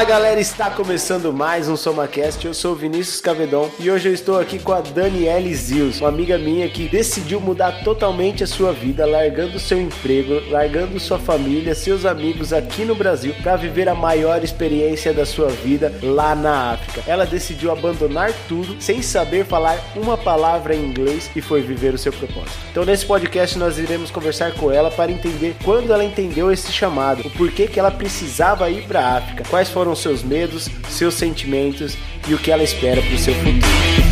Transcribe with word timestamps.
Fala 0.00 0.12
galera, 0.12 0.40
está 0.40 0.70
começando 0.70 1.30
mais 1.30 1.68
um 1.68 1.76
SomaCast. 1.76 2.46
Eu 2.46 2.54
sou 2.54 2.74
Vinícius 2.74 3.20
Cavedon 3.20 3.70
e 3.78 3.90
hoje 3.90 4.08
eu 4.08 4.14
estou 4.14 4.40
aqui 4.40 4.58
com 4.58 4.72
a 4.72 4.80
Daniele 4.80 5.54
Zios, 5.54 6.00
uma 6.00 6.08
amiga 6.08 6.38
minha 6.38 6.66
que 6.70 6.88
decidiu 6.88 7.38
mudar 7.38 7.84
totalmente 7.84 8.42
a 8.42 8.46
sua 8.46 8.72
vida, 8.72 9.04
largando 9.04 9.58
seu 9.58 9.78
emprego, 9.78 10.40
largando 10.48 10.98
sua 10.98 11.18
família, 11.18 11.74
seus 11.74 12.06
amigos 12.06 12.50
aqui 12.50 12.82
no 12.82 12.94
Brasil 12.94 13.34
para 13.42 13.56
viver 13.56 13.90
a 13.90 13.94
maior 13.94 14.42
experiência 14.42 15.12
da 15.12 15.26
sua 15.26 15.48
vida 15.48 15.92
lá 16.02 16.34
na 16.34 16.72
África. 16.72 17.02
Ela 17.06 17.26
decidiu 17.26 17.70
abandonar 17.70 18.32
tudo 18.48 18.80
sem 18.80 19.02
saber 19.02 19.44
falar 19.44 19.78
uma 19.94 20.16
palavra 20.16 20.74
em 20.74 20.82
inglês 20.82 21.30
e 21.36 21.42
foi 21.42 21.60
viver 21.60 21.92
o 21.92 21.98
seu 21.98 22.10
propósito. 22.10 22.56
Então 22.70 22.86
nesse 22.86 23.04
podcast 23.04 23.58
nós 23.58 23.76
iremos 23.76 24.10
conversar 24.10 24.52
com 24.52 24.72
ela 24.72 24.90
para 24.90 25.12
entender 25.12 25.54
quando 25.62 25.92
ela 25.92 26.02
entendeu 26.02 26.50
esse 26.50 26.72
chamado, 26.72 27.26
o 27.26 27.30
porquê 27.32 27.66
que 27.66 27.78
ela 27.78 27.90
precisava 27.90 28.70
ir 28.70 28.86
para 28.86 29.00
a 29.00 29.16
África, 29.18 29.44
quais 29.50 29.68
foram 29.90 29.96
seus 29.96 30.22
medos, 30.22 30.68
seus 30.88 31.14
sentimentos 31.14 31.96
e 32.28 32.34
o 32.34 32.38
que 32.38 32.50
ela 32.50 32.62
espera 32.62 33.02
para 33.02 33.14
o 33.14 33.18
seu 33.18 33.34
futuro. 33.34 34.09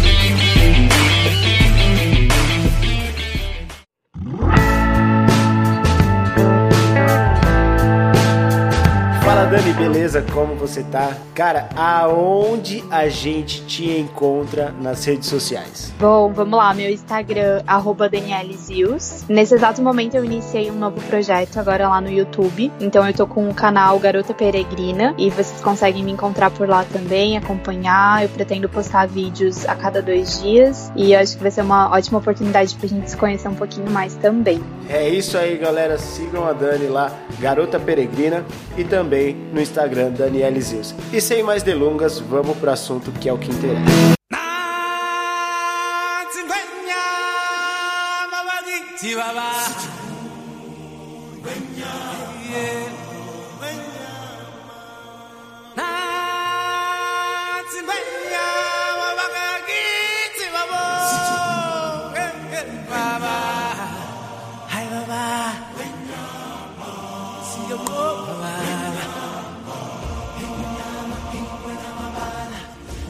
Dani, 9.58 9.72
beleza? 9.72 10.24
Como 10.32 10.54
você 10.54 10.84
tá? 10.84 11.16
Cara, 11.34 11.68
aonde 11.74 12.84
a 12.92 13.08
gente 13.08 13.64
te 13.66 13.90
encontra 13.90 14.72
nas 14.80 15.04
redes 15.04 15.28
sociais? 15.28 15.92
Bom, 15.98 16.32
vamos 16.32 16.56
lá, 16.56 16.72
meu 16.72 16.88
Instagram, 16.88 17.62
arroba 17.66 18.08
Zius. 18.56 19.24
Nesse 19.28 19.56
exato 19.56 19.82
momento 19.82 20.14
eu 20.14 20.24
iniciei 20.24 20.70
um 20.70 20.76
novo 20.76 21.00
projeto 21.00 21.58
agora 21.58 21.88
lá 21.88 22.00
no 22.00 22.08
YouTube. 22.08 22.70
Então 22.78 23.04
eu 23.04 23.12
tô 23.12 23.26
com 23.26 23.48
o 23.48 23.54
canal 23.54 23.98
Garota 23.98 24.32
Peregrina 24.32 25.12
e 25.18 25.28
vocês 25.28 25.60
conseguem 25.60 26.04
me 26.04 26.12
encontrar 26.12 26.50
por 26.52 26.68
lá 26.68 26.84
também, 26.84 27.36
acompanhar. 27.36 28.22
Eu 28.22 28.28
pretendo 28.28 28.68
postar 28.68 29.08
vídeos 29.08 29.66
a 29.66 29.74
cada 29.74 30.00
dois 30.00 30.40
dias 30.40 30.92
e 30.94 31.16
acho 31.16 31.36
que 31.36 31.42
vai 31.42 31.50
ser 31.50 31.62
uma 31.62 31.90
ótima 31.90 32.18
oportunidade 32.18 32.76
pra 32.76 32.88
gente 32.88 33.10
se 33.10 33.16
conhecer 33.16 33.48
um 33.48 33.56
pouquinho 33.56 33.90
mais 33.90 34.14
também. 34.14 34.62
É 34.88 35.08
isso 35.08 35.36
aí, 35.36 35.56
galera. 35.58 35.98
Sigam 35.98 36.46
a 36.46 36.52
Dani 36.52 36.86
lá, 36.86 37.12
Garota 37.40 37.80
Peregrina, 37.80 38.44
e 38.76 38.84
também 38.84 39.47
no 39.52 39.60
Instagram 39.60 40.10
Daniele 40.10 40.60
Zeus. 40.60 40.94
E 41.12 41.20
sem 41.20 41.42
mais 41.42 41.62
delongas, 41.62 42.18
vamos 42.20 42.56
pro 42.56 42.70
assunto 42.70 43.10
que 43.12 43.28
é 43.28 43.32
o 43.32 43.38
que 43.38 43.50
interessa. 43.50 44.18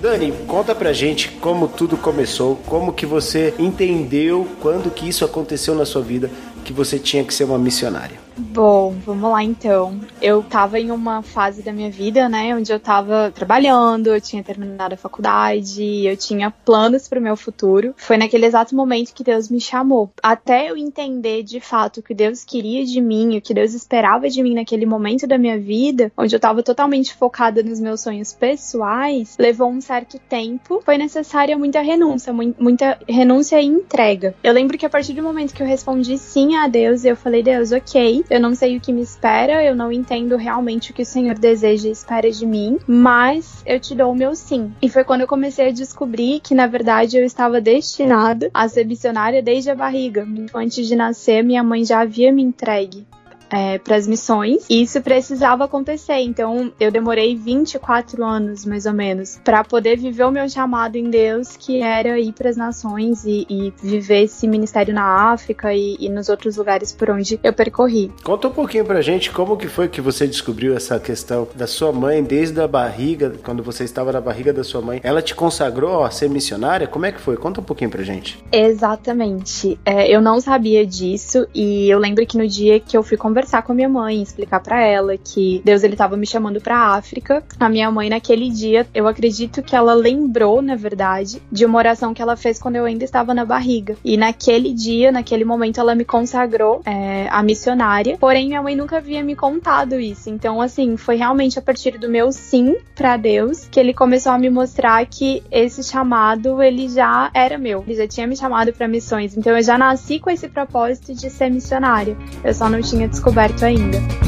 Dani, 0.01 0.33
conta 0.47 0.75
pra 0.77 0.93
gente 0.93 1.29
como 1.41 1.67
tudo 1.67 1.97
começou, 1.97 2.57
como 2.67 2.93
que 2.93 3.05
você 3.05 3.53
entendeu, 3.59 4.47
quando 4.61 4.91
que 4.93 5.09
isso 5.09 5.25
aconteceu 5.25 5.75
na 5.75 5.85
sua 5.85 6.03
vida, 6.03 6.31
que 6.65 6.73
você 6.73 6.99
tinha 7.01 7.25
que 7.25 7.35
ser 7.35 7.45
uma 7.45 7.59
missionária. 7.59 8.28
Bom, 8.39 8.95
vamos 9.05 9.31
lá 9.33 9.43
então. 9.43 10.01
Eu 10.23 10.45
tava 10.45 10.79
em 10.79 10.93
uma 10.93 11.23
fase 11.23 11.61
da 11.61 11.73
minha 11.73 11.91
vida, 11.91 12.29
né, 12.29 12.55
onde 12.55 12.73
eu 12.73 12.79
tava 12.79 13.33
trabalhando, 13.35 14.15
eu 14.15 14.21
tinha 14.21 14.45
terminado 14.45 14.95
a 14.95 14.97
faculdade, 14.97 16.07
eu 16.07 16.17
tinha 16.17 16.49
planos 16.49 17.09
para 17.09 17.19
o 17.19 17.23
meu 17.23 17.37
futuro. 17.37 17.95
Foi 17.97 18.17
naquele 18.17 18.47
exato 18.47 18.77
momento 18.77 19.13
que 19.13 19.25
Deus 19.25 19.49
me 19.49 19.61
chamou. 19.61 20.13
Até 20.23 20.71
eu 20.71 20.77
entender 20.77 21.43
de 21.43 21.59
fato 21.59 21.99
o 21.99 22.03
que 22.03 22.15
Deus 22.15 22.45
queria 22.45 22.85
de 22.85 23.01
mim, 23.01 23.37
o 23.37 23.41
que 23.41 23.53
Deus 23.53 23.75
esperava 23.75 24.29
de 24.29 24.41
mim 24.41 24.55
naquele 24.55 24.87
momento 24.87 25.27
da 25.27 25.37
minha 25.37 25.59
vida, 25.59 26.13
onde 26.17 26.35
eu 26.35 26.41
tava 26.41 26.63
totalmente 26.63 27.15
focada 27.15 27.61
nos 27.61 27.81
meus 27.81 28.03
sonhos 28.03 28.33
pessoais, 28.33 29.35
levou 29.37 29.69
um 29.69 29.81
certo 29.81 30.17
tempo. 30.29 30.81
Foi 30.85 30.97
necessária 30.97 31.59
muita 31.59 31.81
renúncia, 31.81 32.33
muita 32.33 32.99
renúncia 33.09 33.61
e 33.61 33.67
entrega. 33.67 34.37
Eu 34.45 34.53
lembro 34.53 34.79
que 34.79 34.87
a 34.87 34.91
partir 34.91 35.15
do 35.15 35.25
momento 35.25 35.53
que 35.53 35.63
eu 35.63 35.67
respondi 35.67 36.17
sim 36.19 36.55
a 36.55 36.69
Deus, 36.69 37.05
eu 37.05 37.17
falei: 37.17 37.43
"Deus, 37.43 37.73
OK, 37.73 38.28
eu 38.31 38.41
não 38.41 38.55
sei 38.55 38.77
o 38.77 38.81
que 38.81 38.93
me 38.93 39.03
espera, 39.03 39.65
eu 39.65 39.75
não 39.75 39.91
entendo 39.91 40.37
realmente 40.37 40.91
o 40.91 40.95
que 40.95 41.03
o 41.03 41.07
Senhor 41.07 41.39
deseja 41.39 41.89
e 41.89 41.93
espera 41.93 42.31
de 42.31 42.47
mim, 42.47 42.79
mas 42.87 43.63
eu 43.67 43.81
te 43.81 43.95
dou 43.95 44.13
o 44.13 44.17
meu 44.17 44.35
sim. 44.35 44.73
E 44.81 44.89
foi 44.89 45.05
quando 45.05 45.23
eu 45.23 45.27
comecei 45.27 45.69
a 45.69 45.73
descobrir 45.73 46.41
que, 46.41 46.55
na 46.55 46.67
verdade, 46.67 47.17
eu 47.17 47.25
estava 47.25 47.61
destinada 47.61 48.51
a 48.53 48.69
ser 48.69 48.87
missionária 48.87 49.43
desde 49.43 49.71
a 49.71 49.75
barriga. 49.75 50.27
Antes 50.55 50.87
de 50.87 50.95
nascer, 50.95 51.43
minha 51.43 51.63
mãe 51.63 51.85
já 51.85 52.01
havia 52.01 52.33
me 52.33 52.43
entregue 52.43 53.07
é, 53.51 53.79
para 53.79 53.97
as 53.97 54.07
missões. 54.07 54.65
E 54.69 54.83
isso 54.83 55.01
precisava 55.01 55.65
acontecer. 55.65 56.19
Então, 56.21 56.73
eu 56.79 56.91
demorei 56.91 57.37
24 57.37 58.25
anos, 58.25 58.65
mais 58.65 58.87
ou 58.87 58.93
menos, 58.93 59.41
para 59.45 59.65
poder 59.65 59.97
viver 59.97 60.25
o 60.25 60.31
meu 60.31 60.49
chamado 60.49 60.97
em 60.97 61.11
Deus, 61.11 61.57
que 61.57 61.81
era 61.83 62.19
ir 62.19 62.33
para 62.33 62.51
as 62.51 62.57
nações 62.57 63.25
e, 63.25 63.47
e, 63.49 63.73
viver 63.83 64.25
esse 64.25 64.47
ministério 64.47 64.95
na 64.95 65.33
África 65.33 65.73
e, 65.73 65.97
e, 65.99 66.09
nos 66.09 66.29
outros 66.29 66.57
lugares 66.57 66.93
por 66.93 67.11
onde 67.11 67.39
eu 67.43 67.53
percorri. 67.53 68.11
Conta 68.23 68.49
um 68.49 68.53
pouquinho 68.53 68.85
pra 68.85 69.01
gente 69.01 69.31
como 69.31 69.57
que 69.57 69.69
foi 69.69 69.89
que 69.89 70.01
você 70.01 70.27
descobriu 70.27 70.77
essa 70.77 70.99
questão 70.99 71.49
da 71.55 71.67
sua 71.67 71.93
mãe 71.93 72.23
desde 72.23 72.61
a 72.61 72.69
barriga, 72.69 73.33
quando 73.43 73.63
você 73.63 73.85
estava 73.85 74.13
na 74.13 74.21
barriga 74.21 74.53
da 74.53 74.65
sua 74.65 74.81
mãe. 74.81 75.01
Ela 75.03 75.23
te 75.23 75.35
consagrou 75.35 76.05
a 76.05 76.11
ser 76.11 76.29
missionária? 76.29 76.87
Como 76.87 77.07
é 77.07 77.13
que 77.13 77.21
foi? 77.21 77.37
Conta 77.37 77.61
um 77.61 77.65
pouquinho 77.65 77.91
pra 77.91 78.03
gente. 78.03 78.43
Exatamente. 78.53 79.79
É, 79.85 80.11
eu 80.11 80.21
não 80.21 80.41
sabia 80.41 80.85
disso 80.85 81.47
e 81.55 81.89
eu 81.89 81.99
lembro 81.99 82.27
que 82.27 82.37
no 82.37 82.47
dia 82.47 82.81
que 82.81 82.97
eu 82.97 83.03
fui 83.03 83.17
conversar 83.17 83.38
conversar 83.39 83.63
com 83.63 83.71
a 83.71 83.75
minha 83.75 83.89
mãe, 83.89 84.21
explicar 84.21 84.59
para 84.59 84.81
ela 84.81 85.17
que 85.17 85.63
Deus 85.65 85.85
ele 85.85 85.95
tava 85.95 86.17
me 86.17 86.27
chamando 86.27 86.61
para 86.61 86.97
África. 86.97 87.45
A 87.61 87.69
minha 87.69 87.89
mãe 87.89 88.11
naquele 88.11 88.51
dia, 88.51 88.85
eu 88.93 89.07
acredito 89.07 89.63
que 89.63 89.77
ela 89.77 89.95
lembrou, 89.95 90.61
na 90.61 90.75
verdade, 90.75 91.41
de 91.51 91.65
uma 91.65 91.79
oração 91.79 92.13
que 92.13 92.21
ela 92.21 92.37
fez 92.37 92.59
quando 92.59 92.75
eu 92.75 92.85
ainda 92.85 93.05
estava 93.05 93.33
na 93.33 93.45
barriga. 93.45 93.97
E 94.05 94.17
naquele 94.17 94.73
dia, 94.73 95.13
naquele 95.13 95.45
momento, 95.45 95.79
ela 95.79 95.95
me 95.95 96.05
consagrou 96.05 96.83
é, 96.85 97.29
a 97.31 97.41
missionária. 97.45 98.17
Porém, 98.19 98.49
minha 98.49 98.61
mãe 98.61 98.75
nunca 98.75 98.97
havia 98.97 99.23
me 99.23 99.37
contado 99.37 100.01
isso. 100.01 100.29
Então, 100.29 100.61
assim, 100.61 100.97
foi 100.97 101.15
realmente 101.15 101.61
a 101.61 101.63
partir 101.63 101.97
do 101.97 102.09
meu 102.09 102.33
sim 102.33 102.77
para 102.97 103.17
Deus 103.17 103.69
que 103.71 103.79
ele 103.79 103.95
começou 103.95 104.33
a 104.33 104.39
me 104.39 104.51
mostrar 104.51 105.07
que 105.07 105.45
esse 105.49 105.85
chamado 105.85 106.61
ele 106.61 106.89
já 106.89 107.31
era 107.33 107.57
meu. 107.57 107.85
Ele 107.87 107.95
já 107.95 108.09
tinha 108.09 108.27
me 108.27 108.37
chamado 108.37 108.73
para 108.73 108.89
missões. 108.89 109.37
Então, 109.37 109.57
eu 109.57 109.63
já 109.63 109.79
nasci 109.79 110.19
com 110.19 110.29
esse 110.29 110.49
propósito 110.49 111.15
de 111.15 111.31
ser 111.31 111.51
missionária. 111.51 112.17
Eu 112.43 112.53
só 112.53 112.69
não 112.69 112.81
tinha 112.81 113.07
descoberto 113.07 113.28
descoberto 113.29 113.67
ainda. 113.67 114.28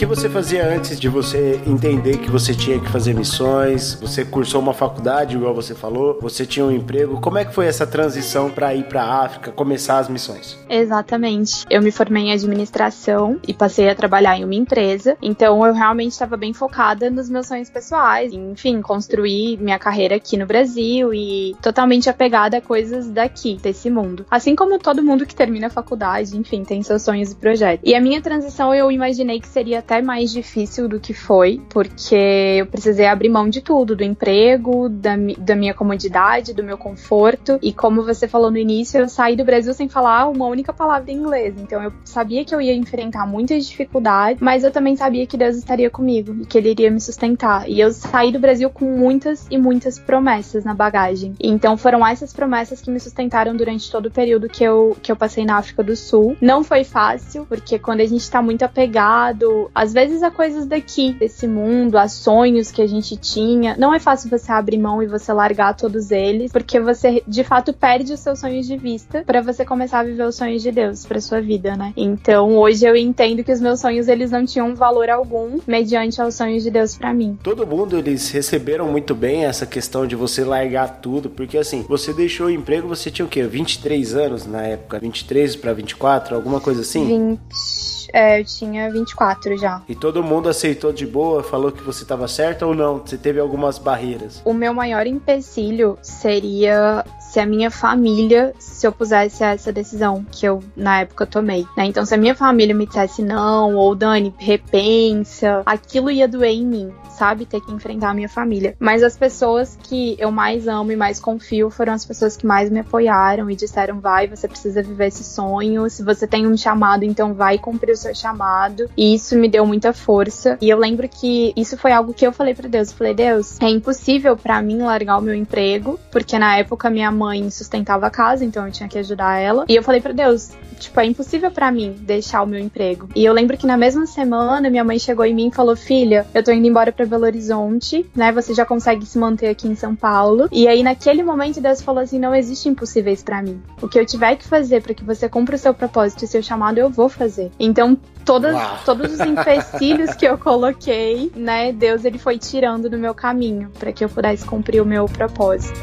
Que 0.00 0.06
você 0.06 0.30
fazia 0.30 0.66
antes 0.66 0.98
de 0.98 1.10
você 1.10 1.60
entender 1.66 2.16
que 2.16 2.30
você 2.30 2.54
tinha 2.54 2.80
que 2.80 2.88
fazer 2.88 3.12
missões? 3.12 3.98
Você 4.00 4.24
cursou 4.24 4.58
uma 4.58 4.72
faculdade, 4.72 5.36
igual 5.36 5.54
você 5.54 5.74
falou? 5.74 6.18
Você 6.22 6.46
tinha 6.46 6.64
um 6.64 6.70
emprego? 6.70 7.20
Como 7.20 7.36
é 7.36 7.44
que 7.44 7.52
foi 7.52 7.66
essa 7.66 7.86
transição 7.86 8.50
para 8.50 8.74
ir 8.74 8.84
para 8.84 9.04
África, 9.04 9.52
começar 9.52 9.98
as 9.98 10.08
missões? 10.08 10.58
Exatamente. 10.70 11.66
Eu 11.68 11.82
me 11.82 11.92
formei 11.92 12.22
em 12.22 12.32
administração 12.32 13.38
e 13.46 13.52
passei 13.52 13.90
a 13.90 13.94
trabalhar 13.94 14.38
em 14.38 14.44
uma 14.44 14.54
empresa. 14.54 15.18
Então 15.20 15.66
eu 15.66 15.74
realmente 15.74 16.12
estava 16.12 16.34
bem 16.34 16.54
focada 16.54 17.10
nos 17.10 17.28
meus 17.28 17.46
sonhos 17.46 17.68
pessoais. 17.68 18.32
Enfim, 18.32 18.80
construir 18.80 19.58
minha 19.58 19.78
carreira 19.78 20.16
aqui 20.16 20.38
no 20.38 20.46
Brasil 20.46 21.12
e 21.12 21.54
totalmente 21.60 22.08
apegada 22.08 22.56
a 22.56 22.62
coisas 22.62 23.06
daqui, 23.10 23.58
desse 23.62 23.90
mundo. 23.90 24.24
Assim 24.30 24.56
como 24.56 24.78
todo 24.78 25.02
mundo 25.02 25.26
que 25.26 25.34
termina 25.34 25.66
a 25.66 25.70
faculdade, 25.70 26.38
enfim, 26.38 26.64
tem 26.64 26.82
seus 26.82 27.02
sonhos 27.02 27.32
e 27.32 27.36
projetos. 27.36 27.86
E 27.86 27.94
a 27.94 28.00
minha 28.00 28.22
transição 28.22 28.74
eu 28.74 28.90
imaginei 28.90 29.38
que 29.38 29.48
seria 29.48 29.82
até 29.90 30.00
mais 30.00 30.30
difícil 30.30 30.88
do 30.88 31.00
que 31.00 31.12
foi, 31.12 31.60
porque 31.68 32.56
eu 32.58 32.66
precisei 32.66 33.06
abrir 33.06 33.28
mão 33.28 33.48
de 33.48 33.60
tudo, 33.60 33.96
do 33.96 34.04
emprego, 34.04 34.88
da, 34.88 35.16
da 35.36 35.56
minha 35.56 35.74
comodidade, 35.74 36.54
do 36.54 36.62
meu 36.62 36.78
conforto. 36.78 37.58
E 37.60 37.72
como 37.72 38.04
você 38.04 38.28
falou 38.28 38.52
no 38.52 38.56
início, 38.56 39.00
eu 39.00 39.08
saí 39.08 39.34
do 39.34 39.44
Brasil 39.44 39.74
sem 39.74 39.88
falar 39.88 40.28
uma 40.28 40.46
única 40.46 40.72
palavra 40.72 41.10
em 41.10 41.16
inglês. 41.16 41.54
Então 41.58 41.82
eu 41.82 41.92
sabia 42.04 42.44
que 42.44 42.54
eu 42.54 42.60
ia 42.60 42.72
enfrentar 42.72 43.26
muitas 43.26 43.66
dificuldades, 43.66 44.40
mas 44.40 44.62
eu 44.62 44.70
também 44.70 44.94
sabia 44.94 45.26
que 45.26 45.36
Deus 45.36 45.56
estaria 45.56 45.90
comigo 45.90 46.36
e 46.40 46.46
que 46.46 46.56
Ele 46.56 46.70
iria 46.70 46.90
me 46.90 47.00
sustentar. 47.00 47.68
E 47.68 47.80
eu 47.80 47.92
saí 47.92 48.30
do 48.30 48.38
Brasil 48.38 48.70
com 48.70 48.84
muitas 48.84 49.48
e 49.50 49.58
muitas 49.58 49.98
promessas 49.98 50.64
na 50.64 50.72
bagagem. 50.72 51.34
Então 51.40 51.76
foram 51.76 52.06
essas 52.06 52.32
promessas 52.32 52.80
que 52.80 52.92
me 52.92 53.00
sustentaram 53.00 53.56
durante 53.56 53.90
todo 53.90 54.06
o 54.06 54.10
período 54.10 54.48
que 54.48 54.62
eu, 54.62 54.96
que 55.02 55.10
eu 55.10 55.16
passei 55.16 55.44
na 55.44 55.56
África 55.56 55.82
do 55.82 55.96
Sul. 55.96 56.36
Não 56.40 56.62
foi 56.62 56.84
fácil, 56.84 57.44
porque 57.46 57.76
quando 57.76 58.02
a 58.02 58.06
gente 58.06 58.30
tá 58.30 58.40
muito 58.40 58.62
apegado 58.62 59.68
às 59.80 59.94
vezes 59.94 60.22
há 60.22 60.30
coisas 60.30 60.66
daqui, 60.66 61.14
desse 61.14 61.48
mundo, 61.48 61.96
há 61.96 62.06
sonhos 62.06 62.70
que 62.70 62.82
a 62.82 62.86
gente 62.86 63.16
tinha. 63.16 63.74
Não 63.78 63.94
é 63.94 63.98
fácil 63.98 64.28
você 64.28 64.52
abrir 64.52 64.76
mão 64.76 65.02
e 65.02 65.06
você 65.06 65.32
largar 65.32 65.74
todos 65.74 66.10
eles, 66.10 66.52
porque 66.52 66.78
você 66.78 67.22
de 67.26 67.42
fato 67.42 67.72
perde 67.72 68.12
os 68.12 68.20
seus 68.20 68.40
sonhos 68.40 68.66
de 68.66 68.76
vista 68.76 69.22
para 69.24 69.40
você 69.40 69.64
começar 69.64 70.00
a 70.00 70.02
viver 70.02 70.24
os 70.24 70.36
sonhos 70.36 70.62
de 70.62 70.70
Deus 70.70 71.06
para 71.06 71.18
sua 71.18 71.40
vida, 71.40 71.76
né? 71.76 71.94
Então, 71.96 72.58
hoje 72.58 72.84
eu 72.84 72.94
entendo 72.94 73.42
que 73.42 73.50
os 73.50 73.58
meus 73.58 73.80
sonhos 73.80 74.06
eles 74.06 74.30
não 74.30 74.44
tinham 74.44 74.74
valor 74.74 75.08
algum 75.08 75.58
mediante 75.66 76.20
aos 76.20 76.34
sonhos 76.34 76.62
de 76.62 76.70
Deus 76.70 76.94
para 76.94 77.14
mim. 77.14 77.38
Todo 77.42 77.66
mundo 77.66 77.96
eles 77.96 78.30
receberam 78.30 78.86
muito 78.86 79.14
bem 79.14 79.46
essa 79.46 79.64
questão 79.64 80.06
de 80.06 80.14
você 80.14 80.44
largar 80.44 81.00
tudo, 81.00 81.30
porque 81.30 81.56
assim, 81.56 81.86
você 81.88 82.12
deixou 82.12 82.48
o 82.48 82.50
emprego, 82.50 82.86
você 82.86 83.10
tinha 83.10 83.24
o 83.24 83.28
quê? 83.30 83.44
23 83.44 84.14
anos 84.14 84.44
na 84.44 84.60
época, 84.60 84.98
23 84.98 85.56
para 85.56 85.72
24, 85.72 86.36
alguma 86.36 86.60
coisa 86.60 86.82
assim? 86.82 87.06
20 87.06 87.99
é, 88.12 88.40
eu 88.40 88.44
tinha 88.44 88.90
24 88.90 89.56
já. 89.58 89.82
E 89.88 89.94
todo 89.94 90.22
mundo 90.22 90.48
aceitou 90.48 90.92
de 90.92 91.06
boa, 91.06 91.42
falou 91.42 91.72
que 91.72 91.82
você 91.82 92.02
estava 92.02 92.26
certa 92.28 92.66
ou 92.66 92.74
não? 92.74 92.98
Você 92.98 93.16
teve 93.16 93.40
algumas 93.40 93.78
barreiras? 93.78 94.42
O 94.44 94.52
meu 94.52 94.72
maior 94.74 95.06
empecilho 95.06 95.98
seria 96.02 97.04
se 97.30 97.38
a 97.38 97.46
minha 97.46 97.70
família 97.70 98.52
se 98.58 98.88
opusesse 98.88 99.44
a 99.44 99.52
essa 99.52 99.72
decisão 99.72 100.26
que 100.32 100.44
eu, 100.44 100.60
na 100.76 101.02
época, 101.02 101.24
tomei. 101.24 101.64
Né? 101.76 101.84
Então, 101.84 102.04
se 102.04 102.12
a 102.12 102.18
minha 102.18 102.34
família 102.34 102.74
me 102.74 102.86
dissesse 102.86 103.22
não, 103.22 103.76
ou 103.76 103.94
Dani, 103.94 104.34
repensa, 104.36 105.62
aquilo 105.64 106.10
ia 106.10 106.26
doer 106.26 106.50
em 106.50 106.66
mim, 106.66 106.92
sabe? 107.16 107.46
Ter 107.46 107.60
que 107.60 107.70
enfrentar 107.70 108.10
a 108.10 108.14
minha 108.14 108.28
família. 108.28 108.74
Mas 108.80 109.04
as 109.04 109.16
pessoas 109.16 109.78
que 109.80 110.16
eu 110.18 110.32
mais 110.32 110.66
amo 110.66 110.90
e 110.90 110.96
mais 110.96 111.20
confio 111.20 111.70
foram 111.70 111.92
as 111.92 112.04
pessoas 112.04 112.36
que 112.36 112.44
mais 112.44 112.68
me 112.68 112.80
apoiaram 112.80 113.48
e 113.48 113.54
disseram: 113.54 114.00
vai, 114.00 114.26
você 114.26 114.48
precisa 114.48 114.82
viver 114.82 115.06
esse 115.06 115.22
sonho. 115.22 115.88
Se 115.88 116.02
você 116.02 116.26
tem 116.26 116.48
um 116.48 116.56
chamado, 116.56 117.04
então 117.04 117.32
vai 117.32 117.58
cumprir 117.58 117.92
o 117.92 117.96
seu 117.96 118.12
chamado. 118.12 118.90
E 118.96 119.14
isso 119.14 119.36
me 119.36 119.48
deu 119.48 119.64
muita 119.64 119.92
força. 119.92 120.58
E 120.60 120.68
eu 120.68 120.78
lembro 120.78 121.08
que 121.08 121.52
isso 121.56 121.76
foi 121.76 121.92
algo 121.92 122.12
que 122.12 122.26
eu 122.26 122.32
falei 122.32 122.54
para 122.54 122.68
Deus. 122.68 122.90
Eu 122.90 122.96
falei, 122.96 123.14
Deus, 123.14 123.60
é 123.60 123.68
impossível 123.68 124.36
para 124.36 124.60
mim 124.60 124.78
largar 124.82 125.18
o 125.18 125.22
meu 125.22 125.34
emprego, 125.34 126.00
porque 126.10 126.36
na 126.36 126.56
época 126.56 126.90
minha 126.90 127.19
mãe 127.20 127.50
sustentava 127.50 128.06
a 128.06 128.10
casa, 128.10 128.44
então 128.44 128.66
eu 128.66 128.72
tinha 128.72 128.88
que 128.88 128.98
ajudar 128.98 129.38
ela. 129.38 129.66
E 129.68 129.76
eu 129.76 129.82
falei 129.82 130.00
para 130.00 130.12
Deus, 130.12 130.50
tipo, 130.78 130.98
é 130.98 131.04
impossível 131.04 131.50
para 131.50 131.70
mim 131.70 131.94
deixar 132.00 132.42
o 132.42 132.46
meu 132.46 132.58
emprego. 132.58 133.08
E 133.14 133.24
eu 133.24 133.32
lembro 133.32 133.58
que 133.58 133.66
na 133.66 133.76
mesma 133.76 134.06
semana 134.06 134.70
minha 134.70 134.82
mãe 134.82 134.98
chegou 134.98 135.24
em 135.24 135.34
mim 135.34 135.48
e 135.48 135.54
falou: 135.54 135.76
"Filha, 135.76 136.26
eu 136.34 136.42
tô 136.42 136.50
indo 136.50 136.66
embora 136.66 136.90
para 136.90 137.04
Belo 137.04 137.24
Horizonte, 137.24 138.06
né? 138.16 138.32
Você 138.32 138.54
já 138.54 138.64
consegue 138.64 139.04
se 139.04 139.18
manter 139.18 139.48
aqui 139.48 139.68
em 139.68 139.74
São 139.74 139.94
Paulo". 139.94 140.48
E 140.50 140.66
aí 140.66 140.82
naquele 140.82 141.22
momento 141.22 141.60
Deus 141.60 141.82
falou 141.82 142.02
assim: 142.02 142.18
"Não 142.18 142.34
existe 142.34 142.68
impossíveis 142.68 143.22
para 143.22 143.42
mim. 143.42 143.60
O 143.82 143.88
que 143.88 143.98
eu 143.98 144.06
tiver 144.06 144.36
que 144.36 144.46
fazer 144.46 144.82
para 144.82 144.94
que 144.94 145.04
você 145.04 145.28
cumpra 145.28 145.56
o 145.56 145.58
seu 145.58 145.74
propósito 145.74 146.24
e 146.24 146.28
seu 146.28 146.42
chamado, 146.42 146.78
eu 146.78 146.88
vou 146.88 147.08
fazer". 147.08 147.50
Então, 147.60 147.98
todas, 148.24 148.56
todos 148.84 149.12
os 149.12 149.20
empecilhos 149.20 150.14
que 150.14 150.26
eu 150.26 150.38
coloquei, 150.38 151.30
né, 151.36 151.72
Deus 151.72 152.04
ele 152.04 152.18
foi 152.18 152.38
tirando 152.38 152.88
do 152.88 152.96
meu 152.96 153.14
caminho 153.14 153.70
para 153.78 153.92
que 153.92 154.04
eu 154.04 154.08
pudesse 154.08 154.44
cumprir 154.46 154.80
o 154.80 154.86
meu 154.86 155.04
propósito. 155.06 155.78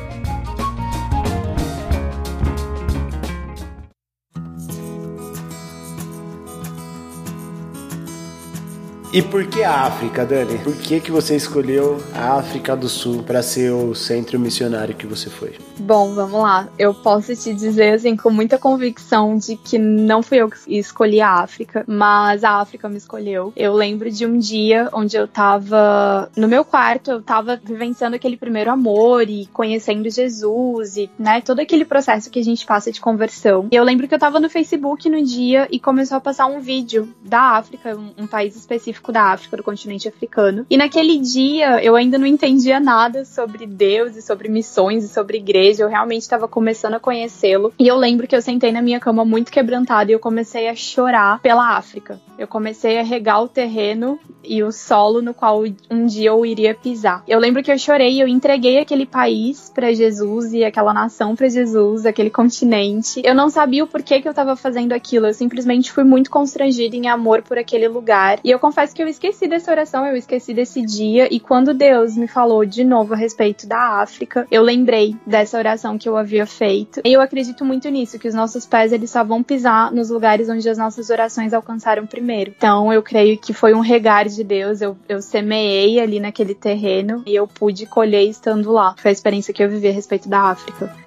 E 9.17 9.21
por 9.23 9.47
que 9.47 9.63
a 9.63 9.87
África, 9.87 10.23
Dani? 10.23 10.59
Por 10.59 10.75
que, 10.75 10.99
que 10.99 11.09
você 11.09 11.35
escolheu 11.35 11.99
a 12.13 12.37
África 12.37 12.75
do 12.75 12.87
Sul 12.87 13.23
para 13.23 13.41
ser 13.41 13.71
o 13.71 13.95
centro 13.95 14.39
missionário 14.39 14.93
que 14.93 15.07
você 15.07 15.27
foi? 15.27 15.55
Bom, 15.79 16.13
vamos 16.13 16.39
lá. 16.39 16.69
Eu 16.77 16.93
posso 16.93 17.35
te 17.35 17.51
dizer 17.51 17.95
assim 17.95 18.15
com 18.15 18.29
muita 18.29 18.59
convicção 18.59 19.35
de 19.35 19.55
que 19.55 19.79
não 19.79 20.21
fui 20.21 20.37
eu 20.37 20.47
que 20.47 20.77
escolhi 20.77 21.19
a 21.19 21.31
África, 21.31 21.83
mas 21.87 22.43
a 22.43 22.59
África 22.59 22.87
me 22.87 22.97
escolheu. 22.97 23.51
Eu 23.55 23.73
lembro 23.73 24.11
de 24.11 24.23
um 24.23 24.37
dia 24.37 24.87
onde 24.93 25.17
eu 25.17 25.27
tava 25.27 26.29
no 26.37 26.47
meu 26.47 26.63
quarto, 26.63 27.09
eu 27.09 27.21
tava 27.21 27.59
vivenciando 27.63 28.15
aquele 28.15 28.37
primeiro 28.37 28.69
amor 28.69 29.27
e 29.27 29.47
conhecendo 29.47 30.07
Jesus 30.11 30.95
e, 30.95 31.09
né, 31.17 31.41
todo 31.41 31.59
aquele 31.59 31.85
processo 31.85 32.29
que 32.29 32.37
a 32.37 32.43
gente 32.43 32.67
passa 32.67 32.91
de 32.91 33.01
conversão. 33.01 33.67
E 33.71 33.75
eu 33.75 33.83
lembro 33.83 34.07
que 34.07 34.13
eu 34.13 34.19
tava 34.19 34.39
no 34.39 34.47
Facebook 34.47 35.09
no 35.09 35.23
dia 35.23 35.67
e 35.71 35.79
começou 35.79 36.17
a 36.17 36.21
passar 36.21 36.45
um 36.45 36.59
vídeo 36.59 37.09
da 37.23 37.57
África, 37.57 37.97
um, 37.97 38.23
um 38.23 38.27
país 38.27 38.55
específico 38.55 39.06
específico 39.07 39.11
da 39.11 39.31
África, 39.31 39.57
do 39.57 39.63
continente 39.63 40.07
africano. 40.07 40.65
E 40.69 40.77
naquele 40.77 41.17
dia 41.17 41.81
eu 41.83 41.95
ainda 41.95 42.17
não 42.17 42.25
entendia 42.25 42.79
nada 42.79 43.25
sobre 43.25 43.65
Deus 43.65 44.15
e 44.15 44.21
sobre 44.21 44.49
missões 44.49 45.03
e 45.03 45.07
sobre 45.07 45.37
igreja. 45.37 45.83
Eu 45.83 45.89
realmente 45.89 46.21
estava 46.21 46.47
começando 46.47 46.95
a 46.95 46.99
conhecê-lo. 46.99 47.73
E 47.79 47.87
eu 47.87 47.95
lembro 47.95 48.27
que 48.27 48.35
eu 48.35 48.41
sentei 48.41 48.71
na 48.71 48.81
minha 48.81 48.99
cama 48.99 49.23
muito 49.23 49.51
quebrantada 49.51 50.11
e 50.11 50.13
eu 50.13 50.19
comecei 50.19 50.67
a 50.67 50.75
chorar 50.75 51.39
pela 51.41 51.77
África. 51.77 52.19
Eu 52.37 52.47
comecei 52.47 52.99
a 52.99 53.03
regar 53.03 53.41
o 53.41 53.47
terreno 53.47 54.19
e 54.43 54.61
o 54.61 54.71
solo 54.71 55.21
no 55.21 55.33
qual 55.33 55.63
um 55.89 56.05
dia 56.05 56.29
eu 56.29 56.45
iria 56.45 56.75
pisar. 56.75 57.23
Eu 57.27 57.39
lembro 57.39 57.63
que 57.63 57.71
eu 57.71 57.77
chorei, 57.79 58.21
eu 58.21 58.27
entreguei 58.27 58.79
aquele 58.79 59.05
país 59.05 59.71
para 59.73 59.91
Jesus 59.91 60.53
e 60.53 60.63
aquela 60.63 60.93
nação 60.93 61.35
para 61.35 61.49
Jesus, 61.49 62.05
aquele 62.05 62.29
continente. 62.29 63.21
Eu 63.25 63.33
não 63.33 63.49
sabia 63.49 63.83
o 63.83 63.87
porquê 63.87 64.21
que 64.21 64.27
eu 64.27 64.31
estava 64.31 64.55
fazendo 64.55 64.93
aquilo. 64.93 65.27
Eu 65.27 65.33
simplesmente 65.33 65.91
fui 65.91 66.03
muito 66.03 66.29
constrangida 66.29 66.95
em 66.95 67.07
amor 67.07 67.41
por 67.41 67.57
aquele 67.57 67.87
lugar. 67.87 68.39
E 68.43 68.51
eu 68.51 68.59
confesso 68.59 68.86
que 68.93 69.01
eu 69.01 69.07
esqueci 69.07 69.47
dessa 69.47 69.71
oração, 69.71 70.05
eu 70.05 70.15
esqueci 70.15 70.53
desse 70.53 70.81
dia, 70.81 71.27
e 71.33 71.39
quando 71.39 71.73
Deus 71.73 72.15
me 72.15 72.27
falou 72.27 72.65
de 72.65 72.83
novo 72.83 73.13
a 73.13 73.17
respeito 73.17 73.67
da 73.67 74.01
África, 74.01 74.47
eu 74.51 74.61
lembrei 74.61 75.15
dessa 75.25 75.57
oração 75.57 75.97
que 75.97 76.07
eu 76.07 76.17
havia 76.17 76.45
feito. 76.45 77.01
E 77.03 77.13
eu 77.13 77.21
acredito 77.21 77.63
muito 77.63 77.89
nisso, 77.89 78.19
que 78.19 78.27
os 78.27 78.33
nossos 78.33 78.65
pés 78.65 78.91
eles 78.91 79.09
só 79.09 79.23
vão 79.23 79.43
pisar 79.43 79.91
nos 79.91 80.09
lugares 80.09 80.49
onde 80.49 80.67
as 80.69 80.77
nossas 80.77 81.09
orações 81.09 81.53
alcançaram 81.53 82.05
primeiro. 82.05 82.53
Então 82.55 82.91
eu 82.91 83.01
creio 83.01 83.37
que 83.37 83.53
foi 83.53 83.73
um 83.73 83.79
regar 83.79 84.27
de 84.27 84.43
Deus, 84.43 84.81
eu, 84.81 84.97
eu 85.07 85.21
semeei 85.21 85.99
ali 85.99 86.19
naquele 86.19 86.53
terreno 86.53 87.23
e 87.25 87.35
eu 87.35 87.47
pude 87.47 87.85
colher 87.85 88.27
estando 88.27 88.71
lá. 88.71 88.95
Foi 88.97 89.09
a 89.09 89.13
experiência 89.13 89.53
que 89.53 89.63
eu 89.63 89.69
vivi 89.69 89.87
a 89.87 89.93
respeito 89.93 90.27
da 90.29 90.41
África. 90.41 91.06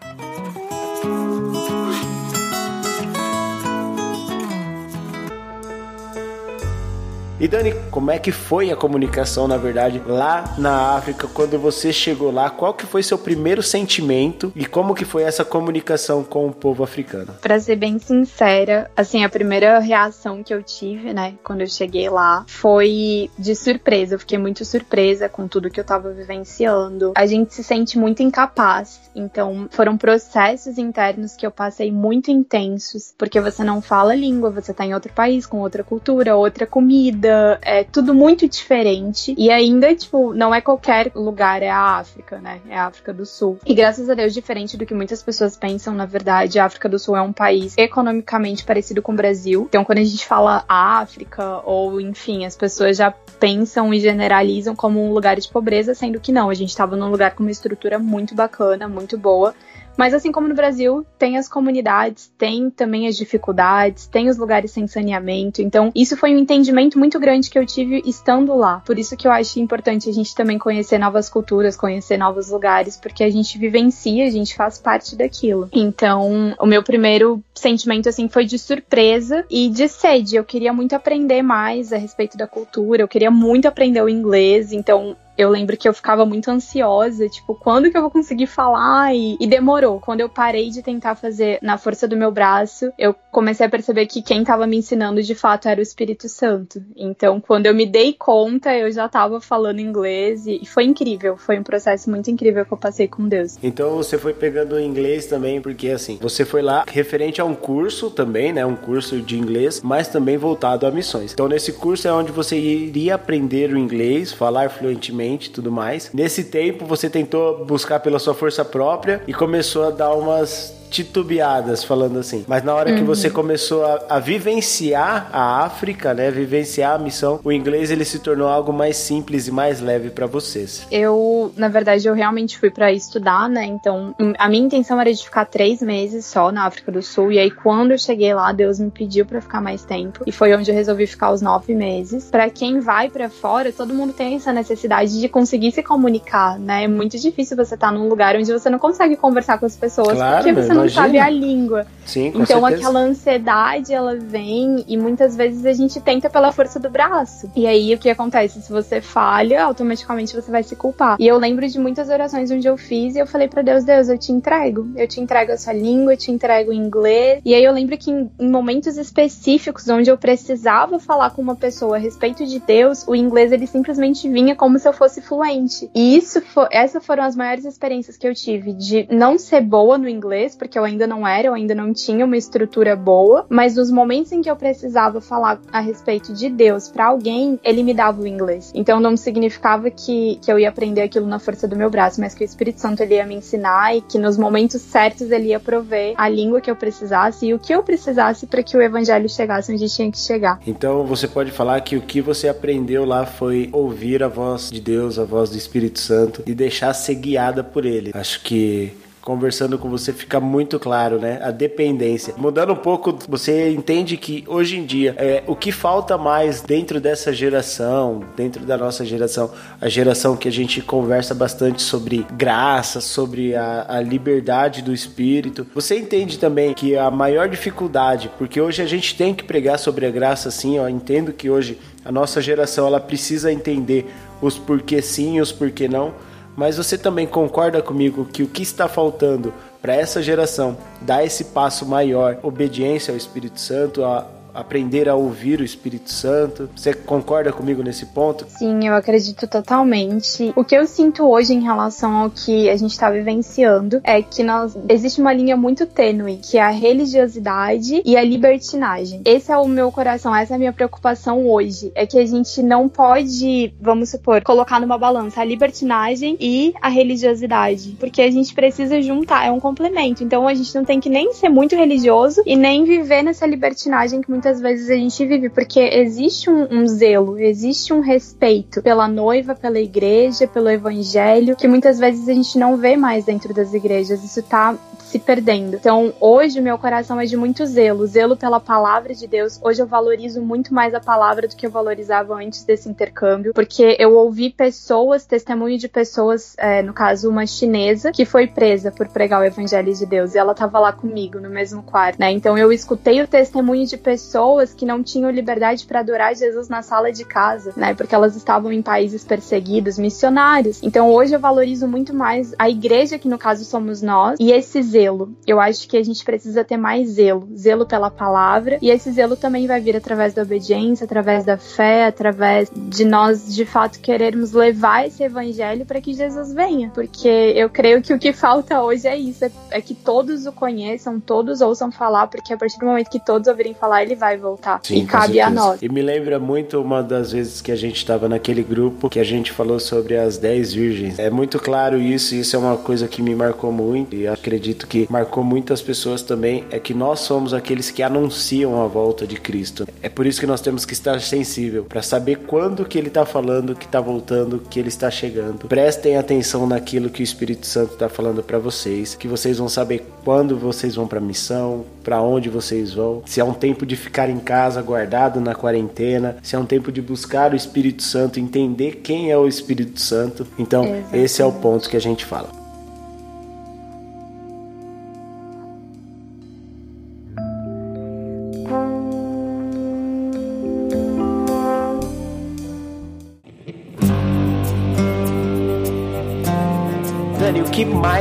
E 7.40 7.48
Dani, 7.48 7.74
como 7.90 8.10
é 8.10 8.18
que 8.18 8.30
foi 8.30 8.70
a 8.70 8.76
comunicação, 8.76 9.48
na 9.48 9.56
verdade, 9.56 10.02
lá 10.06 10.44
na 10.58 10.94
África, 10.94 11.26
quando 11.26 11.58
você 11.58 11.90
chegou 11.90 12.30
lá? 12.30 12.50
Qual 12.50 12.74
que 12.74 12.84
foi 12.84 13.02
seu 13.02 13.16
primeiro 13.16 13.62
sentimento 13.62 14.52
e 14.54 14.66
como 14.66 14.94
que 14.94 15.06
foi 15.06 15.22
essa 15.22 15.42
comunicação 15.42 16.22
com 16.22 16.46
o 16.46 16.52
povo 16.52 16.84
africano? 16.84 17.34
Para 17.40 17.58
ser 17.58 17.76
bem 17.76 17.98
sincera, 17.98 18.90
assim, 18.94 19.24
a 19.24 19.28
primeira 19.30 19.78
reação 19.78 20.42
que 20.42 20.52
eu 20.52 20.62
tive, 20.62 21.14
né, 21.14 21.32
quando 21.42 21.62
eu 21.62 21.66
cheguei 21.66 22.10
lá, 22.10 22.44
foi 22.46 23.30
de 23.38 23.54
surpresa. 23.54 24.16
Eu 24.16 24.18
fiquei 24.18 24.36
muito 24.36 24.62
surpresa 24.66 25.26
com 25.26 25.48
tudo 25.48 25.70
que 25.70 25.80
eu 25.80 25.84
tava 25.84 26.12
vivenciando. 26.12 27.14
A 27.16 27.24
gente 27.24 27.54
se 27.54 27.64
sente 27.64 27.98
muito 27.98 28.22
incapaz. 28.22 29.00
Então, 29.16 29.66
foram 29.70 29.96
processos 29.96 30.76
internos 30.76 31.36
que 31.36 31.46
eu 31.46 31.50
passei 31.50 31.90
muito 31.90 32.30
intensos, 32.30 33.14
porque 33.16 33.40
você 33.40 33.64
não 33.64 33.80
fala 33.80 34.12
a 34.12 34.16
língua, 34.16 34.50
você 34.50 34.74
tá 34.74 34.84
em 34.84 34.92
outro 34.92 35.10
país, 35.14 35.46
com 35.46 35.60
outra 35.60 35.82
cultura, 35.82 36.36
outra 36.36 36.66
comida, 36.66 37.29
comida, 37.30 37.58
é 37.62 37.84
tudo 37.84 38.14
muito 38.14 38.48
diferente. 38.48 39.34
E 39.38 39.50
ainda, 39.50 39.94
tipo, 39.94 40.34
não 40.34 40.54
é 40.54 40.60
qualquer 40.60 41.12
lugar, 41.14 41.62
é 41.62 41.70
a 41.70 41.98
África, 41.98 42.38
né? 42.38 42.60
É 42.68 42.76
a 42.76 42.86
África 42.86 43.12
do 43.12 43.24
Sul. 43.24 43.58
E 43.64 43.74
graças 43.74 44.10
a 44.10 44.14
Deus, 44.14 44.34
diferente 44.34 44.76
do 44.76 44.84
que 44.84 44.94
muitas 44.94 45.22
pessoas 45.22 45.56
pensam, 45.56 45.94
na 45.94 46.06
verdade, 46.06 46.58
a 46.58 46.64
África 46.64 46.88
do 46.88 46.98
Sul 46.98 47.16
é 47.16 47.22
um 47.22 47.32
país 47.32 47.74
economicamente 47.76 48.64
parecido 48.64 49.00
com 49.00 49.12
o 49.12 49.16
Brasil. 49.16 49.66
Então, 49.68 49.84
quando 49.84 49.98
a 49.98 50.04
gente 50.04 50.26
fala 50.26 50.64
África, 50.68 51.60
ou 51.64 52.00
enfim, 52.00 52.44
as 52.44 52.56
pessoas 52.56 52.96
já 52.96 53.10
pensam 53.38 53.92
e 53.94 54.00
generalizam 54.00 54.74
como 54.74 55.02
um 55.02 55.12
lugar 55.12 55.38
de 55.38 55.48
pobreza, 55.48 55.94
sendo 55.94 56.20
que 56.20 56.32
não, 56.32 56.50
a 56.50 56.54
gente 56.54 56.70
estava 56.70 56.96
num 56.96 57.10
lugar 57.10 57.34
com 57.34 57.42
uma 57.42 57.52
estrutura 57.52 57.98
muito 57.98 58.34
bacana, 58.34 58.88
muito 58.88 59.16
boa. 59.16 59.54
Mas 59.96 60.14
assim 60.14 60.32
como 60.32 60.48
no 60.48 60.54
Brasil, 60.54 61.06
tem 61.18 61.36
as 61.36 61.48
comunidades, 61.48 62.32
tem 62.38 62.70
também 62.70 63.06
as 63.06 63.16
dificuldades, 63.16 64.06
tem 64.06 64.28
os 64.28 64.38
lugares 64.38 64.70
sem 64.70 64.86
saneamento. 64.86 65.62
Então, 65.62 65.90
isso 65.94 66.16
foi 66.16 66.34
um 66.34 66.38
entendimento 66.38 66.98
muito 66.98 67.18
grande 67.18 67.50
que 67.50 67.58
eu 67.58 67.66
tive 67.66 68.02
estando 68.06 68.54
lá. 68.56 68.82
Por 68.86 68.98
isso 68.98 69.16
que 69.16 69.26
eu 69.26 69.32
acho 69.32 69.60
importante 69.60 70.08
a 70.08 70.12
gente 70.12 70.34
também 70.34 70.58
conhecer 70.58 70.98
novas 70.98 71.28
culturas, 71.28 71.76
conhecer 71.76 72.16
novos 72.16 72.50
lugares, 72.50 72.96
porque 72.96 73.22
a 73.22 73.30
gente 73.30 73.58
vivencia, 73.58 74.26
a 74.26 74.30
gente 74.30 74.54
faz 74.54 74.78
parte 74.78 75.16
daquilo. 75.16 75.68
Então, 75.72 76.54
o 76.58 76.66
meu 76.66 76.82
primeiro 76.82 77.42
sentimento 77.54 78.08
assim 78.08 78.28
foi 78.28 78.44
de 78.44 78.58
surpresa 78.58 79.44
e 79.50 79.68
de 79.68 79.88
sede. 79.88 80.36
Eu 80.36 80.44
queria 80.44 80.72
muito 80.72 80.94
aprender 80.94 81.42
mais 81.42 81.92
a 81.92 81.96
respeito 81.96 82.36
da 82.36 82.46
cultura, 82.46 83.02
eu 83.02 83.08
queria 83.08 83.30
muito 83.30 83.66
aprender 83.66 84.02
o 84.02 84.08
inglês, 84.08 84.72
então 84.72 85.16
eu 85.40 85.48
lembro 85.48 85.74
que 85.74 85.88
eu 85.88 85.94
ficava 85.94 86.26
muito 86.26 86.50
ansiosa, 86.50 87.26
tipo, 87.26 87.54
quando 87.54 87.90
que 87.90 87.96
eu 87.96 88.02
vou 88.02 88.10
conseguir 88.10 88.46
falar? 88.46 89.14
E, 89.14 89.38
e 89.40 89.46
demorou. 89.46 89.98
Quando 89.98 90.20
eu 90.20 90.28
parei 90.28 90.68
de 90.68 90.82
tentar 90.82 91.14
fazer 91.14 91.58
na 91.62 91.78
força 91.78 92.06
do 92.06 92.14
meu 92.14 92.30
braço, 92.30 92.92
eu 92.98 93.14
comecei 93.32 93.64
a 93.64 93.70
perceber 93.70 94.04
que 94.04 94.20
quem 94.20 94.42
estava 94.42 94.66
me 94.66 94.76
ensinando 94.76 95.22
de 95.22 95.34
fato 95.34 95.66
era 95.66 95.80
o 95.80 95.82
Espírito 95.82 96.28
Santo. 96.28 96.84
Então, 96.94 97.40
quando 97.40 97.64
eu 97.64 97.74
me 97.74 97.86
dei 97.86 98.12
conta, 98.12 98.76
eu 98.76 98.92
já 98.92 99.06
estava 99.06 99.40
falando 99.40 99.80
inglês 99.80 100.46
e 100.46 100.60
foi 100.66 100.84
incrível. 100.84 101.38
Foi 101.38 101.58
um 101.58 101.62
processo 101.62 102.10
muito 102.10 102.30
incrível 102.30 102.66
que 102.66 102.72
eu 102.74 102.78
passei 102.78 103.08
com 103.08 103.26
Deus. 103.26 103.56
Então, 103.62 103.96
você 103.96 104.18
foi 104.18 104.34
pegando 104.34 104.78
inglês 104.78 105.24
também, 105.24 105.58
porque 105.62 105.88
assim, 105.88 106.18
você 106.20 106.44
foi 106.44 106.60
lá 106.60 106.84
referente 106.86 107.40
a 107.40 107.46
um 107.46 107.54
curso 107.54 108.10
também, 108.10 108.52
né? 108.52 108.66
Um 108.66 108.76
curso 108.76 109.22
de 109.22 109.38
inglês, 109.38 109.80
mas 109.82 110.06
também 110.06 110.36
voltado 110.36 110.86
a 110.86 110.90
missões. 110.90 111.32
Então, 111.32 111.48
nesse 111.48 111.72
curso 111.72 112.06
é 112.06 112.12
onde 112.12 112.30
você 112.30 112.58
iria 112.58 113.14
aprender 113.14 113.72
o 113.72 113.78
inglês, 113.78 114.32
falar 114.32 114.68
fluentemente 114.68 115.29
e 115.34 115.50
tudo 115.50 115.70
mais. 115.70 116.10
Nesse 116.12 116.44
tempo, 116.44 116.84
você 116.84 117.08
tentou 117.08 117.64
buscar 117.64 118.00
pela 118.00 118.18
sua 118.18 118.34
força 118.34 118.64
própria 118.64 119.22
e 119.26 119.34
começou 119.34 119.86
a 119.86 119.90
dar 119.90 120.14
umas 120.14 120.80
titubeadas, 120.90 121.84
falando 121.84 122.18
assim. 122.18 122.44
Mas 122.46 122.62
na 122.64 122.74
hora 122.74 122.90
uhum. 122.90 122.96
que 122.96 123.02
você 123.02 123.30
começou 123.30 123.84
a, 123.84 124.00
a, 124.08 124.18
vivenciar 124.18 125.30
a 125.32 125.64
África, 125.64 126.12
né, 126.12 126.30
vivenciar 126.30 126.96
a 126.96 126.98
missão, 126.98 127.40
o 127.44 127.52
inglês 127.52 127.90
ele 127.90 128.04
se 128.04 128.18
tornou 128.18 128.48
algo 128.48 128.72
mais 128.72 128.96
simples 128.96 129.46
e 129.46 129.52
mais 129.52 129.80
leve 129.80 130.10
para 130.10 130.26
vocês. 130.26 130.86
Eu, 130.90 131.52
na 131.56 131.68
verdade, 131.68 132.06
eu 132.06 132.14
realmente 132.14 132.58
fui 132.58 132.70
para 132.70 132.92
estudar, 132.92 133.48
né? 133.48 133.64
Então, 133.64 134.14
a 134.36 134.48
minha 134.48 134.66
intenção 134.66 135.00
era 135.00 135.12
de 135.12 135.22
ficar 135.22 135.44
três 135.44 135.80
meses 135.80 136.26
só 136.26 136.50
na 136.50 136.66
África 136.66 136.90
do 136.90 137.02
Sul. 137.02 137.30
E 137.30 137.38
aí, 137.38 137.50
quando 137.50 137.92
eu 137.92 137.98
cheguei 137.98 138.34
lá, 138.34 138.52
Deus 138.52 138.80
me 138.80 138.90
pediu 138.90 139.24
para 139.24 139.40
ficar 139.40 139.60
mais 139.60 139.84
tempo. 139.84 140.24
E 140.26 140.32
foi 140.32 140.52
onde 140.54 140.70
eu 140.70 140.74
resolvi 140.74 141.06
ficar 141.06 141.30
os 141.30 141.40
nove 141.40 141.74
meses. 141.74 142.28
Para 142.30 142.50
quem 142.50 142.80
vai 142.80 143.08
para 143.08 143.30
fora, 143.30 143.72
todo 143.72 143.94
mundo 143.94 144.12
tem 144.12 144.34
essa 144.34 144.52
necessidade 144.52 145.09
de 145.18 145.28
conseguir 145.28 145.72
se 145.72 145.82
comunicar, 145.82 146.58
né? 146.58 146.84
É 146.84 146.88
muito 146.88 147.18
difícil 147.18 147.56
você 147.56 147.74
estar 147.74 147.88
tá 147.88 147.92
num 147.92 148.08
lugar 148.08 148.36
onde 148.36 148.52
você 148.52 148.68
não 148.68 148.78
consegue 148.78 149.16
conversar 149.16 149.58
com 149.58 149.66
as 149.66 149.76
pessoas 149.76 150.16
claro, 150.16 150.36
porque 150.36 150.52
você 150.52 150.72
não 150.72 150.88
sabe 150.88 151.18
a 151.18 151.28
língua. 151.30 151.86
Sim, 152.04 152.32
com 152.32 152.42
então 152.42 152.60
certeza. 152.60 152.76
aquela 152.76 153.00
ansiedade 153.00 153.92
ela 153.92 154.16
vem 154.16 154.84
e 154.88 154.96
muitas 154.96 155.36
vezes 155.36 155.64
a 155.64 155.72
gente 155.72 156.00
tenta 156.00 156.28
pela 156.28 156.52
força 156.52 156.78
do 156.78 156.90
braço. 156.90 157.50
E 157.54 157.66
aí 157.66 157.94
o 157.94 157.98
que 157.98 158.10
acontece? 158.10 158.60
Se 158.62 158.72
você 158.72 159.00
falha, 159.00 159.64
automaticamente 159.64 160.34
você 160.34 160.50
vai 160.50 160.62
se 160.62 160.74
culpar. 160.74 161.16
E 161.18 161.26
eu 161.26 161.38
lembro 161.38 161.66
de 161.68 161.78
muitas 161.78 162.08
orações 162.08 162.50
onde 162.50 162.66
eu 162.66 162.76
fiz 162.76 163.14
e 163.14 163.18
eu 163.18 163.26
falei 163.26 163.48
para 163.48 163.62
Deus, 163.62 163.84
Deus, 163.84 164.08
eu 164.08 164.18
te 164.18 164.32
entrego. 164.32 164.90
Eu 164.96 165.06
te 165.06 165.20
entrego 165.20 165.52
essa 165.52 165.72
língua, 165.72 166.14
eu 166.14 166.16
te 166.16 166.30
entrego 166.30 166.70
o 166.70 166.74
inglês. 166.74 167.40
E 167.44 167.54
aí 167.54 167.64
eu 167.64 167.72
lembro 167.72 167.96
que 167.96 168.10
em, 168.10 168.30
em 168.38 168.50
momentos 168.50 168.96
específicos 168.96 169.88
onde 169.88 170.10
eu 170.10 170.18
precisava 170.18 170.98
falar 170.98 171.30
com 171.30 171.42
uma 171.42 171.56
pessoa 171.56 171.96
a 171.96 171.98
respeito 171.98 172.44
de 172.46 172.58
Deus, 172.58 173.06
o 173.06 173.14
inglês 173.14 173.52
ele 173.52 173.66
simplesmente 173.66 174.28
vinha 174.28 174.54
como 174.54 174.78
se 174.78 174.88
eu 174.88 174.92
fosse 175.00 175.22
fluente. 175.22 175.90
E 175.94 176.14
isso 176.14 176.42
for, 176.42 176.68
essas 176.70 177.04
foram 177.06 177.24
as 177.24 177.34
maiores 177.34 177.64
experiências 177.64 178.18
que 178.18 178.28
eu 178.28 178.34
tive 178.34 178.74
de 178.74 179.08
não 179.10 179.38
ser 179.38 179.62
boa 179.62 179.96
no 179.96 180.06
inglês, 180.06 180.54
porque 180.54 180.78
eu 180.78 180.84
ainda 180.84 181.06
não 181.06 181.26
era, 181.26 181.48
eu 181.48 181.54
ainda 181.54 181.74
não 181.74 181.90
tinha 181.90 182.26
uma 182.26 182.36
estrutura 182.36 182.94
boa, 182.94 183.46
mas 183.48 183.76
nos 183.76 183.90
momentos 183.90 184.30
em 184.30 184.42
que 184.42 184.50
eu 184.50 184.56
precisava 184.56 185.18
falar 185.22 185.58
a 185.72 185.80
respeito 185.80 186.34
de 186.34 186.50
Deus 186.50 186.90
para 186.90 187.06
alguém, 187.06 187.58
ele 187.64 187.82
me 187.82 187.94
dava 187.94 188.20
o 188.20 188.26
inglês. 188.26 188.70
Então 188.74 189.00
não 189.00 189.16
significava 189.16 189.90
que, 189.90 190.38
que 190.42 190.52
eu 190.52 190.58
ia 190.58 190.68
aprender 190.68 191.00
aquilo 191.00 191.26
na 191.26 191.38
força 191.38 191.66
do 191.66 191.76
meu 191.76 191.88
braço, 191.88 192.20
mas 192.20 192.34
que 192.34 192.44
o 192.44 192.44
Espírito 192.44 192.78
Santo 192.78 193.02
ele 193.02 193.14
ia 193.14 193.24
me 193.24 193.36
ensinar 193.36 193.96
e 193.96 194.02
que 194.02 194.18
nos 194.18 194.36
momentos 194.36 194.82
certos 194.82 195.30
ele 195.30 195.48
ia 195.48 195.60
prover 195.60 196.12
a 196.18 196.28
língua 196.28 196.60
que 196.60 196.70
eu 196.70 196.76
precisasse 196.76 197.46
e 197.46 197.54
o 197.54 197.58
que 197.58 197.72
eu 197.72 197.82
precisasse 197.82 198.46
para 198.46 198.62
que 198.62 198.76
o 198.76 198.82
evangelho 198.82 199.30
chegasse 199.30 199.72
onde 199.72 199.88
tinha 199.88 200.12
que 200.12 200.18
chegar. 200.18 200.60
Então 200.66 201.06
você 201.06 201.26
pode 201.26 201.50
falar 201.50 201.80
que 201.80 201.96
o 201.96 202.02
que 202.02 202.20
você 202.20 202.48
aprendeu 202.48 203.06
lá 203.06 203.24
foi 203.24 203.70
ouvir 203.72 204.22
a 204.22 204.28
voz 204.28 204.70
de 204.70 204.80
Deus, 204.80 204.89
a 204.98 205.24
voz 205.24 205.50
do 205.50 205.56
Espírito 205.56 206.00
Santo 206.00 206.42
e 206.46 206.54
deixar 206.54 206.92
ser 206.94 207.14
guiada 207.14 207.62
por 207.62 207.84
ele. 207.84 208.10
Acho 208.14 208.42
que 208.42 208.92
conversando 209.20 209.78
com 209.78 209.88
você 209.88 210.12
fica 210.12 210.40
muito 210.40 210.78
claro, 210.78 211.18
né? 211.18 211.38
A 211.42 211.50
dependência. 211.50 212.34
Mudando 212.36 212.72
um 212.72 212.76
pouco, 212.76 213.16
você 213.28 213.70
entende 213.70 214.16
que 214.16 214.44
hoje 214.46 214.78
em 214.78 214.84
dia 214.84 215.14
é, 215.18 215.42
o 215.46 215.54
que 215.54 215.70
falta 215.70 216.16
mais 216.16 216.62
dentro 216.62 217.00
dessa 217.00 217.32
geração, 217.32 218.24
dentro 218.36 218.64
da 218.64 218.76
nossa 218.76 219.04
geração, 219.04 219.50
a 219.80 219.88
geração 219.88 220.36
que 220.36 220.48
a 220.48 220.52
gente 220.52 220.80
conversa 220.80 221.34
bastante 221.34 221.82
sobre 221.82 222.26
graça, 222.32 223.00
sobre 223.00 223.54
a, 223.54 223.86
a 223.88 224.00
liberdade 224.00 224.82
do 224.82 224.92
espírito. 224.92 225.66
Você 225.74 225.98
entende 225.98 226.38
também 226.38 226.72
que 226.72 226.96
a 226.96 227.10
maior 227.10 227.48
dificuldade, 227.48 228.30
porque 228.38 228.60
hoje 228.60 228.82
a 228.82 228.86
gente 228.86 229.16
tem 229.16 229.34
que 229.34 229.44
pregar 229.44 229.78
sobre 229.78 230.06
a 230.06 230.10
graça, 230.10 230.50
sim. 230.50 230.76
Eu 230.76 230.88
entendo 230.88 231.32
que 231.32 231.50
hoje 231.50 231.78
a 232.04 232.10
nossa 232.10 232.40
geração 232.40 232.86
ela 232.86 233.00
precisa 233.00 233.52
entender 233.52 234.12
os 234.40 234.58
porquê 234.58 235.02
sim 235.02 235.36
e 235.36 235.40
os 235.40 235.52
porquê 235.52 235.88
não. 235.88 236.14
Mas 236.56 236.76
você 236.76 236.98
também 236.98 237.26
concorda 237.26 237.80
comigo 237.80 238.24
que 238.24 238.42
o 238.42 238.48
que 238.48 238.62
está 238.62 238.88
faltando 238.88 239.54
para 239.80 239.94
essa 239.94 240.22
geração 240.22 240.76
dar 241.00 241.24
esse 241.24 241.44
passo 241.44 241.86
maior, 241.86 242.38
obediência 242.42 243.12
ao 243.12 243.16
Espírito 243.16 243.60
Santo, 243.60 244.04
a 244.04 244.26
aprender 244.54 245.08
a 245.08 245.14
ouvir 245.14 245.60
o 245.60 245.64
Espírito 245.64 246.10
Santo. 246.10 246.68
Você 246.74 246.92
concorda 246.94 247.52
comigo 247.52 247.82
nesse 247.82 248.06
ponto? 248.06 248.46
Sim, 248.48 248.86
eu 248.86 248.94
acredito 248.94 249.46
totalmente. 249.46 250.52
O 250.56 250.64
que 250.64 250.74
eu 250.74 250.86
sinto 250.86 251.28
hoje 251.28 251.52
em 251.52 251.62
relação 251.62 252.16
ao 252.16 252.30
que 252.30 252.68
a 252.68 252.76
gente 252.76 252.92
está 252.92 253.10
vivenciando 253.10 254.00
é 254.04 254.22
que 254.22 254.42
nós 254.42 254.76
existe 254.88 255.20
uma 255.20 255.32
linha 255.32 255.56
muito 255.56 255.86
tênue, 255.86 256.38
que 256.38 256.58
é 256.58 256.62
a 256.62 256.70
religiosidade 256.70 258.02
e 258.04 258.16
a 258.16 258.24
libertinagem. 258.24 259.22
Esse 259.24 259.52
é 259.52 259.56
o 259.56 259.66
meu 259.66 259.90
coração, 259.92 260.34
essa 260.34 260.54
é 260.54 260.56
a 260.56 260.58
minha 260.58 260.72
preocupação 260.72 261.46
hoje, 261.46 261.92
é 261.94 262.06
que 262.06 262.18
a 262.18 262.26
gente 262.26 262.62
não 262.62 262.88
pode, 262.88 263.72
vamos 263.80 264.10
supor, 264.10 264.42
colocar 264.42 264.80
numa 264.80 264.98
balança 264.98 265.40
a 265.40 265.44
libertinagem 265.44 266.36
e 266.40 266.74
a 266.80 266.88
religiosidade, 266.88 267.96
porque 267.98 268.22
a 268.22 268.30
gente 268.30 268.54
precisa 268.54 269.00
juntar, 269.02 269.46
é 269.46 269.50
um 269.50 269.60
complemento. 269.60 270.22
Então 270.24 270.46
a 270.46 270.54
gente 270.54 270.74
não 270.74 270.84
tem 270.84 271.00
que 271.00 271.08
nem 271.08 271.32
ser 271.32 271.48
muito 271.48 271.76
religioso 271.76 272.42
e 272.46 272.56
nem 272.56 272.84
viver 272.84 273.22
nessa 273.22 273.46
libertinagem 273.46 274.20
que 274.20 274.30
muitas 274.40 274.58
vezes 274.58 274.88
a 274.88 274.94
gente 274.94 275.26
vive, 275.26 275.50
porque 275.50 275.78
existe 275.78 276.48
um, 276.48 276.66
um 276.70 276.86
zelo, 276.86 277.38
existe 277.38 277.92
um 277.92 278.00
respeito 278.00 278.80
pela 278.80 279.06
noiva, 279.06 279.54
pela 279.54 279.78
igreja, 279.78 280.46
pelo 280.46 280.70
evangelho, 280.70 281.54
que 281.54 281.68
muitas 281.68 281.98
vezes 281.98 282.26
a 282.26 282.32
gente 282.32 282.58
não 282.58 282.78
vê 282.78 282.96
mais 282.96 283.26
dentro 283.26 283.52
das 283.52 283.74
igrejas. 283.74 284.24
Isso 284.24 284.42
tá 284.42 284.74
se 285.10 285.18
perdendo. 285.18 285.74
Então, 285.74 286.12
hoje, 286.20 286.60
meu 286.60 286.78
coração 286.78 287.20
é 287.20 287.26
de 287.26 287.36
muito 287.36 287.66
zelo, 287.66 288.06
zelo 288.06 288.36
pela 288.36 288.60
palavra 288.60 289.12
de 289.12 289.26
Deus. 289.26 289.58
Hoje 289.62 289.82
eu 289.82 289.86
valorizo 289.86 290.40
muito 290.40 290.72
mais 290.72 290.94
a 290.94 291.00
palavra 291.00 291.48
do 291.48 291.56
que 291.56 291.66
eu 291.66 291.70
valorizava 291.70 292.34
antes 292.34 292.62
desse 292.62 292.88
intercâmbio, 292.88 293.52
porque 293.52 293.96
eu 293.98 294.14
ouvi 294.14 294.50
pessoas, 294.50 295.26
testemunho 295.26 295.78
de 295.78 295.88
pessoas, 295.88 296.54
é, 296.58 296.80
no 296.80 296.92
caso, 296.92 297.28
uma 297.28 297.44
chinesa, 297.44 298.12
que 298.12 298.24
foi 298.24 298.46
presa 298.46 298.92
por 298.92 299.08
pregar 299.08 299.40
o 299.40 299.44
evangelho 299.44 299.92
de 299.92 300.06
Deus, 300.06 300.34
e 300.34 300.38
ela 300.38 300.52
estava 300.52 300.78
lá 300.78 300.92
comigo, 300.92 301.40
no 301.40 301.50
mesmo 301.50 301.82
quarto, 301.82 302.20
né? 302.20 302.30
Então, 302.30 302.56
eu 302.56 302.72
escutei 302.72 303.20
o 303.20 303.26
testemunho 303.26 303.86
de 303.86 303.96
pessoas 303.96 304.72
que 304.72 304.86
não 304.86 305.02
tinham 305.02 305.30
liberdade 305.30 305.86
para 305.86 306.00
adorar 306.00 306.36
Jesus 306.36 306.68
na 306.68 306.82
sala 306.82 307.10
de 307.10 307.24
casa, 307.24 307.72
né? 307.76 307.94
Porque 307.94 308.14
elas 308.14 308.36
estavam 308.36 308.72
em 308.72 308.80
países 308.80 309.24
perseguidos, 309.24 309.98
missionários. 309.98 310.80
Então, 310.82 311.10
hoje 311.10 311.34
eu 311.34 311.40
valorizo 311.40 311.88
muito 311.88 312.14
mais 312.14 312.54
a 312.56 312.70
igreja, 312.70 313.18
que 313.18 313.28
no 313.28 313.38
caso 313.38 313.64
somos 313.64 314.00
nós, 314.00 314.38
e 314.38 314.52
esse 314.52 314.80
zelo 314.82 314.99
zelo. 315.00 315.34
Eu 315.46 315.58
acho 315.58 315.88
que 315.88 315.96
a 315.96 316.02
gente 316.02 316.22
precisa 316.24 316.62
ter 316.62 316.76
mais 316.76 317.10
zelo, 317.10 317.48
zelo 317.56 317.86
pela 317.86 318.10
palavra, 318.10 318.78
e 318.82 318.90
esse 318.90 319.10
zelo 319.10 319.36
também 319.36 319.66
vai 319.66 319.80
vir 319.80 319.96
através 319.96 320.34
da 320.34 320.42
obediência, 320.42 321.04
através 321.04 321.44
da 321.44 321.56
fé, 321.56 322.06
através 322.06 322.70
de 322.74 323.04
nós 323.04 323.54
de 323.54 323.64
fato 323.64 324.00
querermos 324.00 324.52
levar 324.52 325.06
esse 325.06 325.22
evangelho 325.22 325.86
para 325.86 326.00
que 326.00 326.12
Jesus 326.12 326.52
venha, 326.52 326.90
porque 326.94 327.28
eu 327.28 327.70
creio 327.70 328.02
que 328.02 328.12
o 328.12 328.18
que 328.18 328.32
falta 328.32 328.82
hoje 328.82 329.08
é 329.08 329.16
isso, 329.16 329.44
é, 329.44 329.50
é, 329.70 329.80
que 329.80 329.94
todos 329.94 330.46
o 330.46 330.52
conheçam, 330.52 331.18
todos 331.18 331.60
ouçam 331.60 331.90
falar, 331.90 332.26
porque 332.26 332.52
a 332.52 332.56
partir 332.56 332.78
do 332.78 332.86
momento 332.86 333.08
que 333.08 333.24
todos 333.24 333.48
ouvirem 333.48 333.74
falar, 333.74 334.02
ele 334.02 334.14
vai 334.14 334.36
voltar. 334.36 334.80
Sim, 334.82 334.98
e 334.98 335.06
cabe 335.06 335.40
a 335.40 335.48
nós. 335.48 335.80
E 335.82 335.88
me 335.88 336.02
lembra 336.02 336.38
muito 336.38 336.80
uma 336.80 337.02
das 337.02 337.32
vezes 337.32 337.60
que 337.60 337.72
a 337.72 337.76
gente 337.76 337.96
estava 337.96 338.28
naquele 338.28 338.62
grupo 338.62 339.08
que 339.08 339.18
a 339.18 339.24
gente 339.24 339.52
falou 339.52 339.80
sobre 339.80 340.16
as 340.16 340.36
10 340.36 340.74
virgens. 340.74 341.18
É 341.18 341.30
muito 341.30 341.58
claro 341.58 341.98
isso, 341.98 342.34
e 342.34 342.40
isso 342.40 342.54
é 342.54 342.58
uma 342.58 342.76
coisa 342.76 343.08
que 343.08 343.22
me 343.22 343.34
marcou 343.34 343.72
muito 343.72 344.14
e 344.14 344.26
acredito 344.26 344.86
que 344.90 345.06
marcou 345.08 345.44
muitas 345.44 345.80
pessoas 345.80 346.20
também 346.20 346.64
é 346.68 346.80
que 346.80 346.92
nós 346.92 347.20
somos 347.20 347.54
aqueles 347.54 347.92
que 347.92 348.02
anunciam 348.02 348.82
a 348.82 348.88
volta 348.88 349.24
de 349.24 349.36
Cristo. 349.36 349.86
É 350.02 350.08
por 350.08 350.26
isso 350.26 350.40
que 350.40 350.46
nós 350.48 350.60
temos 350.60 350.84
que 350.84 350.92
estar 350.92 351.20
sensível 351.20 351.84
para 351.84 352.02
saber 352.02 352.38
quando 352.38 352.84
que 352.84 352.98
ele 352.98 353.06
está 353.06 353.24
falando 353.24 353.76
que 353.76 353.86
está 353.86 354.00
voltando, 354.00 354.60
que 354.68 354.80
ele 354.80 354.88
está 354.88 355.08
chegando. 355.08 355.68
Prestem 355.68 356.16
atenção 356.16 356.66
naquilo 356.66 357.08
que 357.08 357.22
o 357.22 357.24
Espírito 357.24 357.66
Santo 357.66 357.92
está 357.92 358.08
falando 358.08 358.42
para 358.42 358.58
vocês, 358.58 359.14
que 359.14 359.28
vocês 359.28 359.58
vão 359.58 359.68
saber 359.68 360.04
quando 360.24 360.58
vocês 360.58 360.96
vão 360.96 361.06
para 361.06 361.20
missão, 361.20 361.84
para 362.02 362.20
onde 362.20 362.48
vocês 362.48 362.92
vão, 362.92 363.22
se 363.24 363.40
é 363.40 363.44
um 363.44 363.54
tempo 363.54 363.86
de 363.86 363.94
ficar 363.94 364.28
em 364.28 364.40
casa 364.40 364.82
guardado 364.82 365.40
na 365.40 365.54
quarentena, 365.54 366.36
se 366.42 366.56
é 366.56 366.58
um 366.58 366.66
tempo 366.66 366.90
de 366.90 367.00
buscar 367.00 367.52
o 367.52 367.56
Espírito 367.56 368.02
Santo, 368.02 368.40
entender 368.40 368.96
quem 369.04 369.30
é 369.30 369.38
o 369.38 369.46
Espírito 369.46 370.00
Santo. 370.00 370.44
Então, 370.58 370.82
Exatamente. 370.84 371.16
esse 371.16 371.40
é 371.40 371.44
o 371.44 371.52
ponto 371.52 371.88
que 371.88 371.96
a 371.96 372.00
gente 372.00 372.24
fala. 372.24 372.59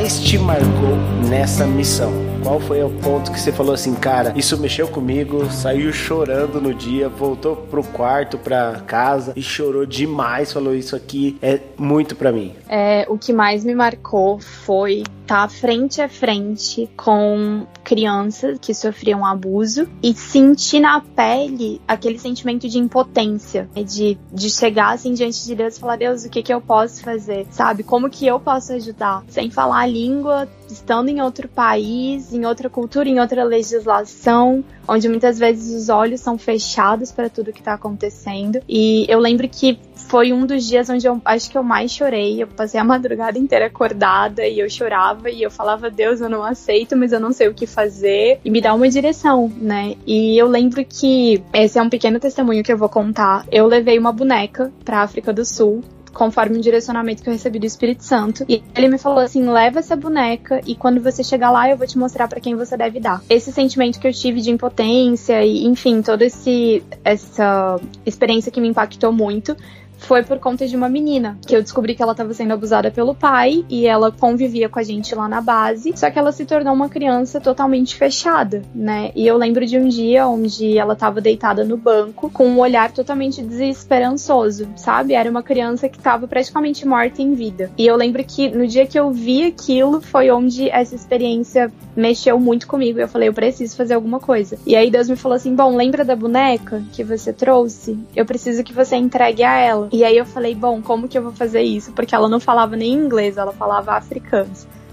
Mais 0.09 0.19
te 0.21 0.39
marcou 0.39 0.97
nessa 1.29 1.67
missão? 1.67 2.28
Qual 2.43 2.59
foi 2.59 2.81
o 2.83 2.89
ponto 2.89 3.31
que 3.31 3.39
você 3.39 3.51
falou 3.51 3.73
assim, 3.73 3.93
cara, 3.93 4.33
isso 4.35 4.57
mexeu 4.57 4.87
comigo, 4.87 5.49
saiu 5.51 5.91
chorando 5.91 6.61
no 6.61 6.73
dia, 6.73 7.09
voltou 7.09 7.55
pro 7.55 7.83
quarto, 7.83 8.37
pra 8.37 8.81
casa 8.87 9.33
e 9.35 9.41
chorou 9.41 9.85
demais, 9.85 10.51
falou 10.53 10.73
isso 10.73 10.95
aqui 10.95 11.37
é 11.41 11.59
muito 11.77 12.15
para 12.15 12.31
mim. 12.31 12.53
É, 12.67 13.05
o 13.09 13.17
que 13.17 13.33
mais 13.33 13.63
me 13.63 13.75
marcou 13.75 14.39
foi 14.39 15.03
estar 15.29 15.43
tá 15.43 15.47
frente 15.47 16.01
a 16.01 16.09
frente 16.09 16.89
com 16.97 17.67
crianças 17.83 18.57
que 18.59 18.73
sofriam 18.73 19.25
abuso 19.25 19.87
e 20.01 20.13
sentir 20.13 20.79
na 20.79 21.01
pele 21.01 21.81
aquele 21.87 22.17
sentimento 22.17 22.67
de 22.67 22.79
impotência, 22.79 23.69
né, 23.75 23.83
de, 23.83 24.17
de 24.31 24.49
chegar 24.49 24.93
assim 24.93 25.13
diante 25.13 25.45
de 25.45 25.55
Deus 25.55 25.77
e 25.77 25.79
falar: 25.79 25.97
Deus, 25.97 26.25
o 26.25 26.29
que, 26.29 26.41
que 26.41 26.53
eu 26.53 26.61
posso 26.61 27.01
fazer? 27.03 27.47
Sabe? 27.51 27.83
Como 27.83 28.09
que 28.09 28.25
eu 28.25 28.39
posso 28.39 28.73
ajudar? 28.73 29.23
Sem 29.27 29.51
falar 29.51 29.81
a 29.81 29.85
língua, 29.85 30.47
estando 30.71 31.09
em 31.09 31.21
outro 31.21 31.47
país, 31.47 32.33
em 32.33 32.45
outra 32.45 32.69
cultura, 32.69 33.09
em 33.09 33.19
outra 33.19 33.43
legislação, 33.43 34.63
onde 34.87 35.07
muitas 35.07 35.37
vezes 35.37 35.83
os 35.83 35.89
olhos 35.89 36.21
são 36.21 36.37
fechados 36.37 37.11
para 37.11 37.29
tudo 37.29 37.53
que 37.53 37.59
está 37.59 37.73
acontecendo. 37.73 38.61
E 38.67 39.05
eu 39.07 39.19
lembro 39.19 39.47
que 39.47 39.79
foi 40.09 40.33
um 40.33 40.45
dos 40.45 40.65
dias 40.65 40.89
onde 40.89 41.07
eu 41.07 41.21
acho 41.23 41.49
que 41.49 41.57
eu 41.57 41.63
mais 41.63 41.91
chorei. 41.91 42.41
Eu 42.41 42.47
passei 42.47 42.79
a 42.79 42.83
madrugada 42.83 43.37
inteira 43.37 43.67
acordada 43.67 44.45
e 44.45 44.59
eu 44.59 44.69
chorava 44.69 45.29
e 45.29 45.43
eu 45.43 45.51
falava: 45.51 45.89
Deus, 45.89 46.21
eu 46.21 46.29
não 46.29 46.43
aceito, 46.43 46.95
mas 46.97 47.11
eu 47.11 47.19
não 47.19 47.31
sei 47.31 47.47
o 47.47 47.53
que 47.53 47.67
fazer. 47.67 48.39
E 48.43 48.49
me 48.49 48.61
dá 48.61 48.73
uma 48.73 48.89
direção, 48.89 49.51
né? 49.57 49.95
E 50.07 50.37
eu 50.37 50.47
lembro 50.47 50.83
que 50.83 51.43
esse 51.53 51.77
é 51.77 51.81
um 51.81 51.89
pequeno 51.89 52.19
testemunho 52.19 52.63
que 52.63 52.71
eu 52.71 52.77
vou 52.77 52.89
contar. 52.89 53.45
Eu 53.51 53.67
levei 53.67 53.99
uma 53.99 54.11
boneca 54.11 54.71
para 54.83 55.01
África 55.01 55.31
do 55.31 55.45
Sul 55.45 55.83
conforme 56.13 56.57
um 56.57 56.61
direcionamento 56.61 57.21
que 57.21 57.29
eu 57.29 57.33
recebi 57.33 57.59
do 57.59 57.65
Espírito 57.65 58.03
Santo. 58.03 58.45
E 58.47 58.63
ele 58.75 58.87
me 58.87 58.97
falou 58.97 59.19
assim: 59.19 59.49
leva 59.49 59.79
essa 59.79 59.95
boneca 59.95 60.61
e 60.65 60.75
quando 60.75 61.01
você 61.01 61.23
chegar 61.23 61.51
lá 61.51 61.69
eu 61.69 61.77
vou 61.77 61.87
te 61.87 61.97
mostrar 61.97 62.27
para 62.27 62.39
quem 62.39 62.55
você 62.55 62.75
deve 62.75 62.99
dar. 62.99 63.21
Esse 63.29 63.51
sentimento 63.51 63.99
que 63.99 64.07
eu 64.07 64.13
tive 64.13 64.41
de 64.41 64.51
impotência 64.51 65.43
e, 65.43 65.65
enfim, 65.65 66.01
toda 66.01 66.25
essa 66.25 67.79
experiência 68.05 68.51
que 68.51 68.61
me 68.61 68.67
impactou 68.67 69.11
muito 69.11 69.55
foi 69.99 70.23
por 70.23 70.39
conta 70.39 70.65
de 70.65 70.75
uma 70.75 70.89
menina, 70.89 71.37
que 71.45 71.55
eu 71.55 71.61
descobri 71.61 71.93
que 71.93 72.01
ela 72.01 72.13
estava 72.13 72.33
sendo 72.33 72.53
abusada 72.53 72.89
pelo 72.89 73.13
pai 73.13 73.65
e 73.69 73.85
ela 73.85 74.11
convivia 74.11 74.69
com 74.69 74.79
a 74.79 74.83
gente 74.83 75.13
lá 75.13 75.27
na 75.27 75.41
base, 75.41 75.93
só 75.95 76.09
que 76.09 76.17
ela 76.17 76.31
se 76.31 76.45
tornou 76.45 76.73
uma 76.73 76.89
criança 76.89 77.39
totalmente 77.39 77.95
fechada, 77.95 78.61
né? 78.73 79.11
E 79.15 79.27
eu 79.27 79.37
lembro 79.37 79.65
de 79.65 79.77
um 79.77 79.87
dia 79.87 80.27
onde 80.27 80.77
ela 80.77 80.93
estava 80.93 81.21
deitada 81.21 81.63
no 81.63 81.77
banco 81.77 82.29
com 82.29 82.47
um 82.47 82.59
olhar 82.59 82.91
totalmente 82.91 83.41
desesperançoso, 83.41 84.67
sabe? 84.75 85.13
Era 85.13 85.29
uma 85.29 85.43
criança 85.43 85.89
que 85.89 85.97
estava 85.97 86.27
praticamente 86.27 86.87
morta 86.87 87.21
em 87.21 87.33
vida. 87.33 87.71
E 87.77 87.85
eu 87.85 87.95
lembro 87.95 88.23
que 88.23 88.49
no 88.49 88.65
dia 88.65 88.85
que 88.87 88.99
eu 88.99 89.11
vi 89.11 89.43
aquilo 89.43 90.01
foi 90.01 90.31
onde 90.31 90.69
essa 90.69 90.95
experiência 90.95 91.71
mexeu 91.95 92.39
muito 92.39 92.67
comigo. 92.67 92.99
Eu 92.99 93.07
falei, 93.07 93.27
eu 93.27 93.33
preciso 93.33 93.75
fazer 93.75 93.93
alguma 93.93 94.19
coisa. 94.19 94.57
E 94.65 94.75
aí 94.75 94.89
Deus 94.89 95.09
me 95.09 95.15
falou 95.15 95.35
assim: 95.35 95.53
"Bom, 95.53 95.75
lembra 95.75 96.05
da 96.05 96.15
boneca 96.15 96.81
que 96.93 97.03
você 97.03 97.33
trouxe? 97.33 97.97
Eu 98.15 98.25
preciso 98.25 98.63
que 98.63 98.73
você 98.73 98.95
entregue 98.95 99.43
a 99.43 99.59
ela 99.59 99.88
e 99.91 100.03
aí 100.03 100.17
eu 100.17 100.25
falei, 100.25 100.55
bom, 100.55 100.81
como 100.81 101.07
que 101.07 101.17
eu 101.17 101.23
vou 101.23 101.31
fazer 101.31 101.61
isso? 101.61 101.91
Porque 101.93 102.13
ela 102.13 102.29
não 102.29 102.39
falava 102.39 102.75
nem 102.75 102.93
inglês, 102.93 103.37
ela 103.37 103.51
falava 103.51 103.93
africano. 103.93 104.51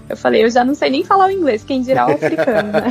Eu 0.09 0.15
falei, 0.15 0.43
eu 0.43 0.49
já 0.49 0.63
não 0.63 0.73
sei 0.73 0.89
nem 0.89 1.03
falar 1.03 1.27
o 1.27 1.31
inglês, 1.31 1.63
quem 1.63 1.81
dirá 1.81 2.07
o 2.07 2.11
africano, 2.11 2.71
né? 2.71 2.89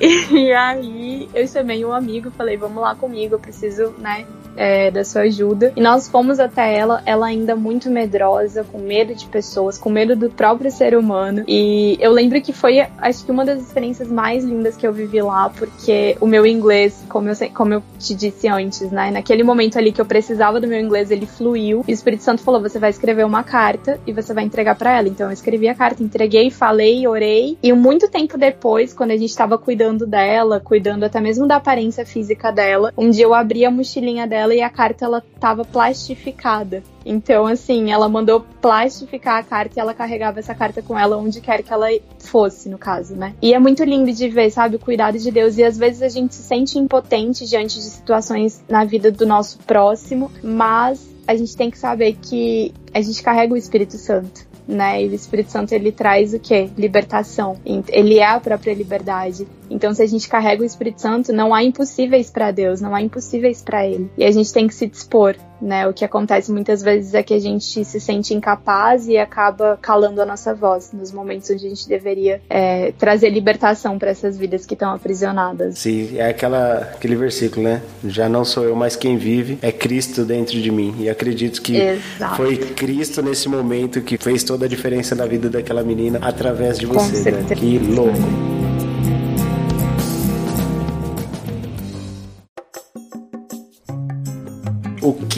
e 0.00 0.52
aí 0.52 1.28
eu 1.34 1.46
chamei 1.46 1.84
um 1.84 1.92
amigo, 1.92 2.30
falei, 2.30 2.56
vamos 2.56 2.82
lá 2.82 2.94
comigo, 2.94 3.34
eu 3.34 3.38
preciso, 3.38 3.94
né, 3.98 4.26
é, 4.56 4.90
da 4.90 5.04
sua 5.04 5.22
ajuda. 5.22 5.72
E 5.76 5.80
nós 5.80 6.08
fomos 6.08 6.38
até 6.38 6.76
ela, 6.76 7.02
ela 7.06 7.26
ainda 7.26 7.56
muito 7.56 7.90
medrosa, 7.90 8.64
com 8.64 8.78
medo 8.78 9.14
de 9.14 9.26
pessoas, 9.26 9.78
com 9.78 9.90
medo 9.90 10.16
do 10.16 10.30
próprio 10.30 10.70
ser 10.70 10.96
humano. 10.96 11.44
E 11.46 11.96
eu 12.00 12.12
lembro 12.12 12.40
que 12.40 12.52
foi, 12.52 12.80
acho 12.98 13.24
que 13.24 13.30
uma 13.30 13.44
das 13.44 13.60
experiências 13.60 14.10
mais 14.10 14.44
lindas 14.44 14.76
que 14.76 14.86
eu 14.86 14.92
vivi 14.92 15.22
lá, 15.22 15.48
porque 15.50 16.16
o 16.20 16.26
meu 16.26 16.46
inglês, 16.46 17.04
como 17.08 17.28
eu, 17.28 17.34
como 17.54 17.74
eu 17.74 17.82
te 17.98 18.14
disse 18.14 18.48
antes, 18.48 18.90
né, 18.90 19.10
naquele 19.10 19.42
momento 19.42 19.78
ali 19.78 19.92
que 19.92 20.00
eu 20.00 20.06
precisava 20.06 20.60
do 20.60 20.66
meu 20.66 20.80
inglês, 20.80 21.10
ele 21.10 21.26
fluiu. 21.26 21.84
E 21.86 21.92
o 21.92 21.94
Espírito 21.94 22.22
Santo 22.22 22.42
falou: 22.42 22.60
você 22.60 22.78
vai 22.78 22.90
escrever 22.90 23.24
uma 23.24 23.42
carta 23.42 23.98
e 24.06 24.12
você 24.12 24.34
vai 24.34 24.44
entregar 24.44 24.76
para 24.76 24.96
ela. 24.96 25.08
Então 25.08 25.26
eu 25.26 25.32
escrevi 25.32 25.68
a 25.68 25.74
carta, 25.74 26.02
entreguei, 26.02 26.50
falei, 26.50 27.06
orei. 27.06 27.56
E 27.62 27.72
muito 27.72 28.08
tempo 28.08 28.36
depois, 28.36 28.92
quando 28.92 29.12
a 29.12 29.16
gente 29.16 29.30
estava 29.30 29.58
cuidando 29.58 30.06
dela, 30.06 30.60
cuidando 30.60 31.04
até 31.04 31.20
mesmo 31.20 31.46
da 31.46 31.56
aparência 31.56 32.04
física 32.04 32.50
dela, 32.50 32.92
um 32.96 33.10
dia 33.10 33.24
eu 33.24 33.34
abri 33.34 33.64
a 33.64 33.70
mochilinha 33.70 34.26
dela 34.26 34.39
dela 34.40 34.54
e 34.54 34.62
a 34.62 34.70
carta 34.70 35.04
ela 35.04 35.22
tava 35.38 35.64
plastificada. 35.64 36.82
Então, 37.04 37.46
assim, 37.46 37.92
ela 37.92 38.08
mandou 38.08 38.40
plastificar 38.60 39.38
a 39.38 39.42
carta 39.42 39.78
e 39.78 39.80
ela 39.80 39.92
carregava 39.92 40.38
essa 40.38 40.54
carta 40.54 40.80
com 40.80 40.98
ela 40.98 41.16
onde 41.16 41.40
quer 41.40 41.62
que 41.62 41.72
ela 41.72 41.88
fosse, 42.18 42.68
no 42.68 42.78
caso, 42.78 43.14
né? 43.14 43.34
E 43.42 43.52
é 43.52 43.58
muito 43.58 43.84
lindo 43.84 44.10
de 44.12 44.28
ver, 44.28 44.50
sabe, 44.50 44.76
o 44.76 44.78
cuidado 44.78 45.18
de 45.18 45.30
Deus. 45.30 45.58
E 45.58 45.64
às 45.64 45.76
vezes 45.76 46.02
a 46.02 46.08
gente 46.08 46.34
se 46.34 46.42
sente 46.42 46.78
impotente 46.78 47.46
diante 47.46 47.74
de 47.76 47.84
situações 47.84 48.62
na 48.68 48.84
vida 48.84 49.10
do 49.10 49.26
nosso 49.26 49.58
próximo, 49.58 50.30
mas 50.42 51.06
a 51.26 51.34
gente 51.34 51.56
tem 51.56 51.70
que 51.70 51.78
saber 51.78 52.16
que 52.20 52.72
a 52.94 53.00
gente 53.00 53.22
carrega 53.22 53.52
o 53.52 53.56
Espírito 53.56 53.96
Santo 53.96 54.49
né? 54.66 55.04
E 55.04 55.08
o 55.08 55.14
Espírito 55.14 55.50
Santo 55.50 55.72
ele 55.72 55.92
traz 55.92 56.34
o 56.34 56.38
que? 56.38 56.70
Libertação. 56.76 57.56
Ele 57.64 58.18
é 58.18 58.26
a 58.26 58.40
própria 58.40 58.74
liberdade. 58.74 59.46
Então, 59.68 59.94
se 59.94 60.02
a 60.02 60.06
gente 60.06 60.28
carrega 60.28 60.62
o 60.62 60.66
Espírito 60.66 61.00
Santo, 61.00 61.32
não 61.32 61.54
há 61.54 61.62
impossíveis 61.62 62.30
para 62.30 62.50
Deus, 62.50 62.80
não 62.80 62.94
há 62.94 63.02
impossíveis 63.02 63.62
para 63.62 63.86
Ele. 63.86 64.10
E 64.16 64.24
a 64.24 64.30
gente 64.30 64.52
tem 64.52 64.66
que 64.66 64.74
se 64.74 64.86
dispor, 64.86 65.36
né? 65.60 65.86
O 65.86 65.92
que 65.92 66.04
acontece 66.04 66.50
muitas 66.50 66.82
vezes 66.82 67.14
é 67.14 67.22
que 67.22 67.34
a 67.34 67.38
gente 67.38 67.84
se 67.84 68.00
sente 68.00 68.34
incapaz 68.34 69.08
e 69.08 69.16
acaba 69.18 69.78
calando 69.80 70.20
a 70.20 70.26
nossa 70.26 70.54
voz 70.54 70.90
nos 70.92 71.12
momentos 71.12 71.50
onde 71.50 71.66
a 71.66 71.68
gente 71.68 71.88
deveria 71.88 72.40
é, 72.48 72.92
trazer 72.98 73.30
libertação 73.30 73.98
para 73.98 74.10
essas 74.10 74.36
vidas 74.36 74.66
que 74.66 74.74
estão 74.74 74.92
aprisionadas. 74.92 75.78
Sim, 75.78 76.18
é 76.18 76.28
aquela, 76.28 76.90
aquele 76.94 77.16
versículo, 77.16 77.64
né? 77.64 77.82
Já 78.04 78.28
não 78.28 78.44
sou 78.44 78.64
eu, 78.64 78.74
mas 78.74 78.96
quem 78.96 79.16
vive 79.16 79.58
é 79.62 79.72
Cristo 79.72 80.24
dentro 80.24 80.60
de 80.60 80.70
mim. 80.70 80.94
E 80.98 81.08
acredito 81.08 81.60
que 81.62 81.76
Exato. 81.76 82.36
foi 82.36 82.56
Cristo 82.56 83.22
nesse 83.22 83.48
momento 83.48 84.00
que 84.00 84.16
fez 84.16 84.42
toda 84.42 84.66
a 84.66 84.68
diferença 84.68 85.14
na 85.14 85.26
vida 85.26 85.48
daquela 85.48 85.82
menina 85.82 86.18
através 86.22 86.78
de 86.78 86.86
você. 86.86 87.30
Né? 87.30 87.44
Que 87.54 87.78
louco. 87.78 88.59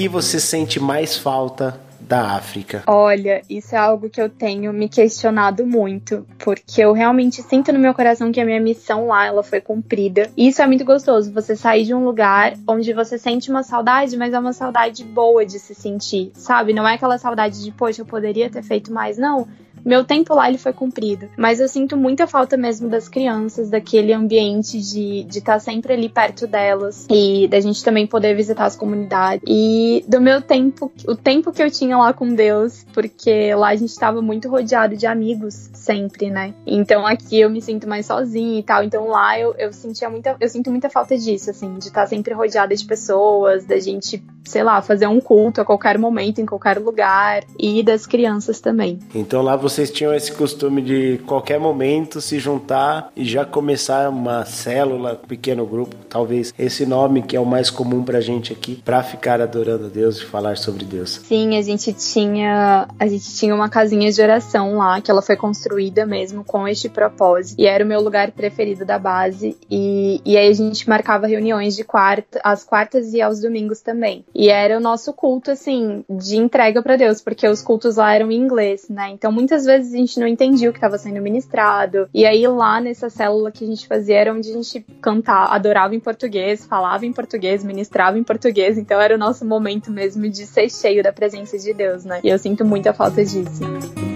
Que 0.03 0.09
você 0.09 0.41
sente 0.41 0.81
mais 0.81 1.17
falta 1.17 1.81
da 2.01 2.33
África? 2.33 2.83
Olha, 2.89 3.41
isso 3.49 3.77
é 3.77 3.79
algo 3.79 4.11
que 4.11 4.21
eu 4.21 4.29
tenho 4.29 4.73
me 4.73 4.89
questionado 4.89 5.65
muito, 5.65 6.27
porque 6.41 6.81
eu 6.81 6.93
realmente 6.93 7.41
sinto 7.41 7.73
no 7.73 7.79
meu 7.79 7.95
coração 7.95 8.33
que 8.33 8.41
a 8.41 8.45
minha 8.45 8.61
missão 8.61 9.07
lá 9.07 9.27
ela 9.27 9.45
foi 9.45 9.61
cumprida. 9.61 10.29
E 10.37 10.49
isso 10.49 10.61
é 10.61 10.67
muito 10.67 10.85
gostoso, 10.85 11.33
você 11.33 11.55
sair 11.55 11.85
de 11.85 11.95
um 11.95 12.05
lugar 12.05 12.55
onde 12.67 12.93
você 12.93 13.17
sente 13.17 13.49
uma 13.49 13.63
saudade, 13.63 14.17
mas 14.17 14.35
é 14.35 14.39
uma 14.41 14.53
saudade 14.53 15.05
boa 15.05 15.47
de 15.47 15.61
se 15.61 15.73
sentir, 15.73 16.33
sabe? 16.35 16.73
Não 16.73 16.89
é 16.89 16.95
aquela 16.95 17.17
saudade 17.17 17.63
de, 17.63 17.71
poxa, 17.71 18.03
eu 18.03 18.07
poderia 18.07 18.51
ter 18.51 18.65
feito 18.65 18.93
mais, 18.93 19.17
não 19.17 19.47
meu 19.85 20.05
tempo 20.05 20.35
lá 20.35 20.49
ele 20.49 20.59
foi 20.59 20.73
cumprido. 20.73 21.29
Mas 21.37 21.61
eu 21.61 21.69
sinto 21.69 21.97
muita 21.97 22.27
falta 22.27 22.57
mesmo 22.57 22.89
das 22.89 23.09
crianças, 23.09 23.71
daquele 23.71 24.13
ambiente 24.13 24.81
de 24.81 25.27
estar 25.29 25.55
tá 25.55 25.59
sempre 25.59 25.93
ali 25.93 26.09
perto 26.09 26.47
delas 26.47 27.07
e 27.11 27.49
da 27.49 27.61
gente 27.61 27.83
também 27.83 28.07
poder 28.07 28.35
visitar 28.35 28.65
as 28.65 28.77
comunidades. 28.77 29.43
E 29.47 30.05
do 30.09 30.21
meu 30.21 30.41
tempo, 30.41 30.91
o 31.07 31.15
tempo 31.15 31.53
que 31.53 31.63
eu 31.63 31.71
tinha 31.71 31.97
lá 31.97 32.13
com 32.13 32.35
Deus, 32.35 32.85
porque 32.93 33.55
lá 33.55 33.69
a 33.69 33.77
gente 33.77 33.91
estava 33.91 34.21
muito 34.21 34.49
rodeado 34.49 34.97
de 34.97 35.07
amigos 35.07 35.71
sempre, 35.73 36.31
né? 36.31 36.55
Então 36.67 37.07
aqui 37.07 37.41
eu 37.41 37.51
me 37.51 37.61
sinto 37.61 37.89
mais 37.89 38.07
sozinha 38.07 38.59
e 38.59 38.63
tal. 38.63 38.85
Então 38.85 39.09
lá 39.09 39.39
eu, 39.39 39.55
eu 39.59 39.73
sentia 39.73 40.09
muita, 40.09 40.37
eu 40.41 40.49
sinto 40.49 40.71
muita 40.71 40.89
falta 40.89 41.17
disso, 41.17 41.51
assim, 41.51 41.79
de 41.79 41.89
estar 41.89 42.03
tá 42.03 42.07
sempre 42.07 42.35
rodeada 42.35 42.75
de 42.75 42.85
pessoas, 42.85 43.65
da 43.65 43.79
gente, 43.79 44.23
sei 44.45 44.63
lá, 44.63 44.81
fazer 44.83 45.07
um 45.07 45.21
culto 45.21 45.61
a 45.61 45.65
qualquer 45.65 45.99
momento, 45.99 46.41
em 46.41 46.47
qualquer 46.47 46.79
lugar 46.79 47.43
e 47.59 47.83
das 47.83 48.07
crianças 48.07 48.61
também. 48.61 48.99
Então 49.15 49.43
lá 49.43 49.57
você 49.57 49.72
vocês 49.73 49.91
tinham 49.91 50.13
esse 50.13 50.31
costume 50.33 50.83
de 50.83 51.19
qualquer 51.27 51.59
momento 51.59 52.21
se 52.21 52.39
juntar 52.39 53.11
e 53.17 53.25
já 53.25 53.45
começar 53.45 54.11
uma 54.11 54.45
célula, 54.45 55.19
um 55.25 55.27
pequeno 55.27 55.65
grupo, 55.65 55.97
talvez 56.11 56.53
esse 56.59 56.85
nome 56.85 57.23
que 57.23 57.35
é 57.35 57.41
o 57.41 57.47
mais 57.47 57.71
comum 57.71 58.05
pra 58.05 58.21
gente 58.21 58.53
aqui, 58.53 58.83
para 58.85 59.03
ficar 59.03 59.41
adorando 59.41 59.89
Deus 59.89 60.19
e 60.19 60.27
falar 60.27 60.59
sobre 60.59 60.85
Deus. 60.85 61.21
Sim, 61.25 61.57
a 61.57 61.63
gente 61.63 61.93
tinha 61.95 62.87
a 62.99 63.07
gente 63.07 63.35
tinha 63.35 63.55
uma 63.55 63.71
casinha 63.71 64.13
de 64.13 64.21
oração 64.21 64.77
lá 64.77 65.01
que 65.01 65.11
ela 65.11 65.23
foi 65.23 65.37
construída 65.37 66.05
mesmo 66.05 66.45
com 66.45 66.69
este 66.69 66.91
propósito 66.91 67.59
e 67.59 67.67
era 67.67 67.83
o 67.83 67.89
meu 67.89 68.03
lugar 68.03 68.31
preferido 68.33 68.85
da 68.85 68.99
base 68.99 69.57
e, 69.71 70.21
e 70.25 70.37
aí 70.37 70.49
a 70.49 70.53
gente 70.53 70.87
marcava 70.87 71.27
reuniões 71.27 71.75
de 71.75 71.83
quarta, 71.83 72.41
às 72.45 72.63
quartas 72.63 73.15
e 73.15 73.23
aos 73.23 73.41
domingos 73.41 73.81
também. 73.81 74.25
E 74.35 74.51
era 74.51 74.77
o 74.77 74.81
nosso 74.81 75.15
culto 75.15 75.51
assim 75.51 76.05
de 76.11 76.37
entrega 76.37 76.83
para 76.83 76.97
Deus, 76.97 77.23
porque 77.23 77.49
os 77.49 77.63
cultos 77.63 77.97
lá 77.97 78.15
eram 78.15 78.31
em 78.31 78.37
inglês, 78.37 78.87
né? 78.91 79.09
Então 79.11 79.33
muitas 79.33 79.62
muitas 79.63 79.67
vezes 79.67 79.95
a 79.95 79.97
gente 79.97 80.21
não 80.21 80.27
entendia 80.27 80.69
o 80.69 80.73
que 80.73 80.79
estava 80.79 80.99
sendo 80.99 81.21
ministrado. 81.21 82.09
E 82.13 82.27
aí 82.27 82.47
lá 82.47 82.81
nessa 82.81 83.09
célula 83.09 83.51
que 83.51 83.65
a 83.65 83.67
gente 83.67 83.87
fazia 83.87 84.17
era 84.17 84.33
onde 84.33 84.51
a 84.51 84.53
gente 84.53 84.85
cantava, 85.01 85.55
adorava 85.55 85.95
em 85.95 86.01
português, 86.01 86.67
falava 86.67 87.07
em 87.07 87.13
português, 87.13 87.65
ministrava 87.65 88.19
em 88.19 88.25
português. 88.25 88.79
Então 88.79 89.01
era 89.01 89.15
o 89.15 89.19
nosso 89.19 89.45
momento 89.45 89.91
mesmo 89.91 90.29
de 90.29 90.47
ser 90.47 90.71
cheio 90.71 91.03
da 91.03 91.13
presença 91.13 91.59
de 91.59 91.73
Deus, 91.73 92.05
né? 92.05 92.21
E 92.23 92.29
eu 92.29 92.39
sinto 92.39 92.65
muita 92.65 92.93
falta 92.93 93.25
disso. 93.25 94.12